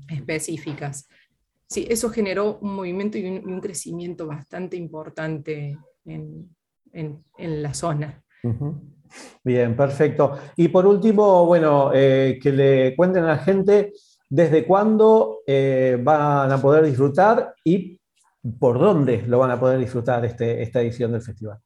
Específicas. 0.10 1.08
Sí, 1.68 1.88
eso 1.90 2.10
generó 2.10 2.60
un 2.60 2.76
movimiento 2.76 3.18
y 3.18 3.26
un, 3.26 3.60
crecimiento 3.60 4.28
bastante 4.28 4.78
importante 4.78 5.78
en, 6.06 6.50
la 7.38 7.74
zona. 7.74 8.22
Bien, 9.44 9.76
perfecto. 9.76 10.38
Y 10.56 10.68
por 10.68 10.86
último, 10.86 11.46
bueno, 11.46 11.92
eh, 11.94 12.40
que 12.42 12.52
le 12.52 12.96
cuenten 12.96 13.24
a 13.24 13.28
la 13.28 13.38
gente 13.38 13.94
desde 14.30 14.66
cuándo 14.66 15.40
eh, 15.48 15.98
van 16.02 16.52
a 16.52 16.62
poder 16.62 16.86
disfrutar 16.86 17.54
y 17.64 18.00
por 18.60 18.80
dónde 18.80 19.24
lo 19.28 19.40
van 19.40 19.52
a 19.52 19.60
poder 19.60 19.80
disfrutar 19.80 20.26
este, 20.26 20.62
esta 20.62 20.82
edición 20.82 21.12
del 21.12 21.22
festival. 21.22 21.60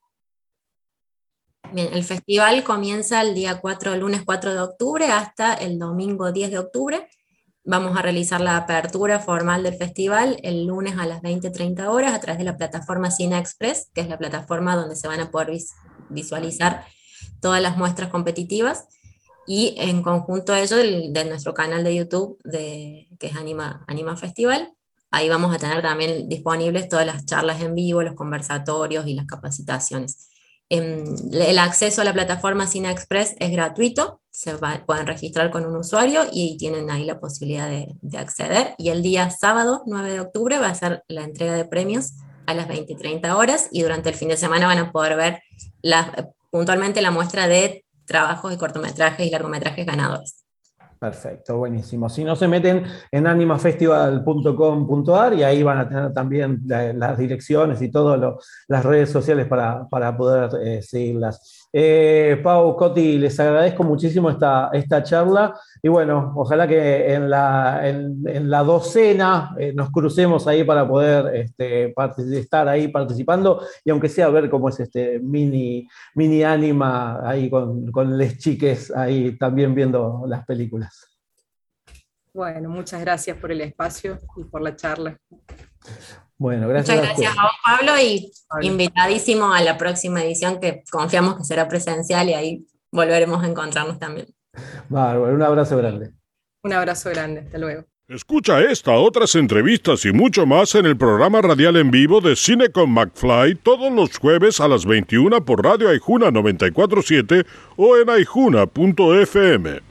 Bien, 1.73 1.89
el 1.93 2.03
festival 2.03 2.63
comienza 2.63 3.21
el 3.21 3.36
día 3.36 3.60
4, 3.60 3.97
lunes 3.97 4.21
4 4.25 4.53
de 4.53 4.60
octubre 4.62 5.06
hasta 5.12 5.53
el 5.53 5.77
domingo 5.77 6.32
10 6.32 6.51
de 6.51 6.60
octubre. 6.60 7.10
Vamos 7.65 7.97
a 7.97 8.01
realizar 8.01 8.39
la 8.39 8.56
apertura 8.56 9.19
formal 9.19 9.63
del 9.63 9.75
festival 9.75 10.39
el 10.43 10.65
lunes 10.65 10.97
a 10.97 11.06
las 11.06 11.21
20-30 11.21 11.88
horas 11.88 12.13
a 12.13 12.21
través 12.21 12.39
de 12.39 12.45
la 12.45 12.58
plataforma 12.58 13.12
Cine 13.12 13.38
Express, 13.38 13.89
que 13.93 14.01
es 14.01 14.08
la 14.08 14.17
plataforma 14.17 14.77
donde 14.77 14.95
se 14.95 15.10
van 15.10 15.19
a 15.19 15.30
poder 15.30 15.51
visualizar 16.10 16.86
todas 17.41 17.62
las 17.62 17.75
muestras 17.75 18.10
competitivas 18.10 18.86
y 19.45 19.75
en 19.77 20.01
conjunto 20.03 20.53
a 20.53 20.62
ello 20.62 20.77
de 20.77 21.25
nuestro 21.25 21.53
canal 21.53 21.84
de 21.84 21.95
YouTube 21.95 22.39
de, 22.45 23.10
que 23.19 23.27
es 23.27 23.36
Anima, 23.36 23.84
Anima 23.88 24.15
Festival. 24.15 24.73
Ahí 25.12 25.27
vamos 25.27 25.53
a 25.53 25.58
tener 25.58 25.82
también 25.82 26.30
disponibles 26.30 26.88
todas 26.88 27.06
las 27.06 27.25
charlas 27.25 27.62
en 27.62 27.75
vivo, 27.75 28.01
los 28.03 28.15
conversatorios 28.15 29.06
y 29.08 29.15
las 29.15 29.25
capacitaciones. 29.25 30.30
Em, 30.69 31.06
el 31.32 31.60
acceso 31.60 32.01
a 32.01 32.03
la 32.03 32.13
plataforma 32.13 32.67
Cine 32.67 32.91
Express 32.91 33.36
es 33.39 33.51
gratuito, 33.51 34.21
se 34.32 34.56
pueden 34.86 35.08
registrar 35.08 35.49
con 35.49 35.65
un 35.65 35.75
usuario 35.77 36.23
y 36.32 36.58
tienen 36.58 36.91
ahí 36.91 37.06
la 37.06 37.19
posibilidad 37.19 37.69
de, 37.69 37.88
de, 38.01 38.17
acceder. 38.17 38.75
Y 38.77 38.89
el 38.89 39.01
día 39.01 39.30
sábado 39.30 39.84
9 39.86 40.12
de 40.12 40.19
octubre 40.19 40.60
va 40.60 40.67
a 40.67 40.75
ser 40.75 41.03
la 41.08 41.23
entrega 41.23 41.53
de 41.53 41.65
premios 41.65 42.13
a 42.45 42.53
las 42.53 42.67
20 42.67 42.93
y 42.93 42.95
30 42.95 43.36
horas 43.36 43.69
y 43.71 43.82
durante 43.82 44.10
el 44.10 44.15
fin 44.15 44.30
de 44.30 44.38
semana 44.38 44.67
van 44.67 44.77
a 44.77 44.91
poder 44.91 45.15
ver 45.15 45.41
puntualmente 46.51 47.01
la 47.01 47.12
muestra 47.12 47.47
de 47.47 47.86
trabajos 48.06 48.53
y 48.53 48.58
cortometrajes 48.58 49.25
y 49.25 49.30
largometrajes 49.30 49.86
ganadores. 49.86 50.46
Perfecto, 50.99 51.57
buenísimo. 51.57 52.10
Si 52.10 52.23
no 52.23 52.36
se 52.36 52.47
meten 52.47 52.83
en 53.12 53.27
animafestival.com.ar 53.27 55.36
y 55.36 55.43
ahí 55.43 55.62
van 55.62 55.77
a 55.77 55.88
tener 55.88 56.12
también 56.13 56.62
las 56.65 57.19
direcciones 57.19 57.83
y 57.83 57.91
todas 57.91 58.19
las 58.67 58.83
redes 58.83 59.12
sociales 59.12 59.45
para, 59.47 60.17
poder 60.17 60.49
eh, 60.60 60.81
seguirlas. 60.81 61.56
Eh, 61.71 62.39
Pau, 62.41 62.75
Coti, 62.77 63.17
les 63.17 63.38
agradezco 63.39 63.84
muchísimo 63.84 64.30
esta, 64.30 64.69
esta 64.71 65.03
charla 65.03 65.60
y 65.82 65.89
bueno, 65.89 66.34
ojalá 66.36 66.67
que 66.67 67.13
en 67.13 67.30
la, 67.30 67.82
en, 67.88 68.49
la 68.49 68.63
docena 68.63 69.53
eh, 69.60 69.73
nos 69.73 69.91
crucemos 69.91 70.47
ahí 70.47 70.63
para 70.63 70.88
poder 70.88 71.36
este, 71.36 71.93
estar 72.32 72.67
ahí 72.69 72.88
participando 72.88 73.62
y 73.84 73.89
aunque 73.89 74.08
sea 74.08 74.30
ver 74.30 74.49
cómo 74.49 74.69
es 74.69 74.80
este 74.80 75.19
mini, 75.19 75.88
mini 76.15 76.43
anima 76.43 77.19
ahí 77.27 77.49
con, 77.49 77.91
con 77.91 78.17
les 78.17 78.38
chiques 78.38 78.89
ahí 78.95 79.38
también 79.38 79.75
viendo 79.75 80.23
las 80.25 80.45
películas. 80.45 81.17
Bueno, 82.34 82.69
muchas 82.69 83.01
gracias 83.01 83.36
por 83.38 83.51
el 83.51 83.62
espacio 83.62 84.19
y 84.38 84.43
por 84.43 84.62
la 84.62 84.75
charla. 84.75 85.17
Bueno, 86.38 86.67
gracias. 86.67 86.97
Muchas 86.97 87.17
gracias 87.17 87.38
a, 87.38 87.41
vos, 87.41 87.52
Pablo, 87.65 88.00
y 88.02 88.32
invitadísimo 88.62 89.54
a 89.54 89.62
la 89.62 89.78
próxima 89.78 90.23
edición 90.23 90.60
que 90.60 90.84
confiamos 90.91 91.36
que 91.36 91.43
será 91.43 91.67
presencial 91.67 92.30
y 92.30 92.34
ahí 92.34 92.67
volveremos 92.91 93.43
a 93.43 93.47
encontrarnos 93.47 93.97
también. 93.97 94.28
Bárbaro, 94.89 95.34
un 95.34 95.41
abrazo 95.41 95.78
grande. 95.78 96.12
Un 96.63 96.73
abrazo 96.73 97.10
grande, 97.10 97.41
hasta 97.41 97.58
luego. 97.58 97.86
Escucha 98.08 98.62
esta, 98.62 98.93
otras 98.93 99.36
entrevistas 99.36 100.06
y 100.06 100.13
mucho 100.13 100.45
más 100.45 100.76
en 100.76 100.86
el 100.86 100.95
programa 100.95 101.41
radial 101.41 101.76
en 101.76 101.91
vivo 101.91 102.21
de 102.21 102.38
Cine 102.38 102.69
con 102.69 102.89
McFly 102.91 103.56
todos 103.56 103.91
los 103.91 104.17
jueves 104.17 104.62
a 104.62 104.67
las 104.69 104.86
21 104.86 105.43
por 105.43 105.62
Radio 105.62 105.89
Aijuna 105.89 106.32
947 106.32 107.45
o 107.76 107.97
en 107.97 108.10
aijuna.fm. 108.10 109.88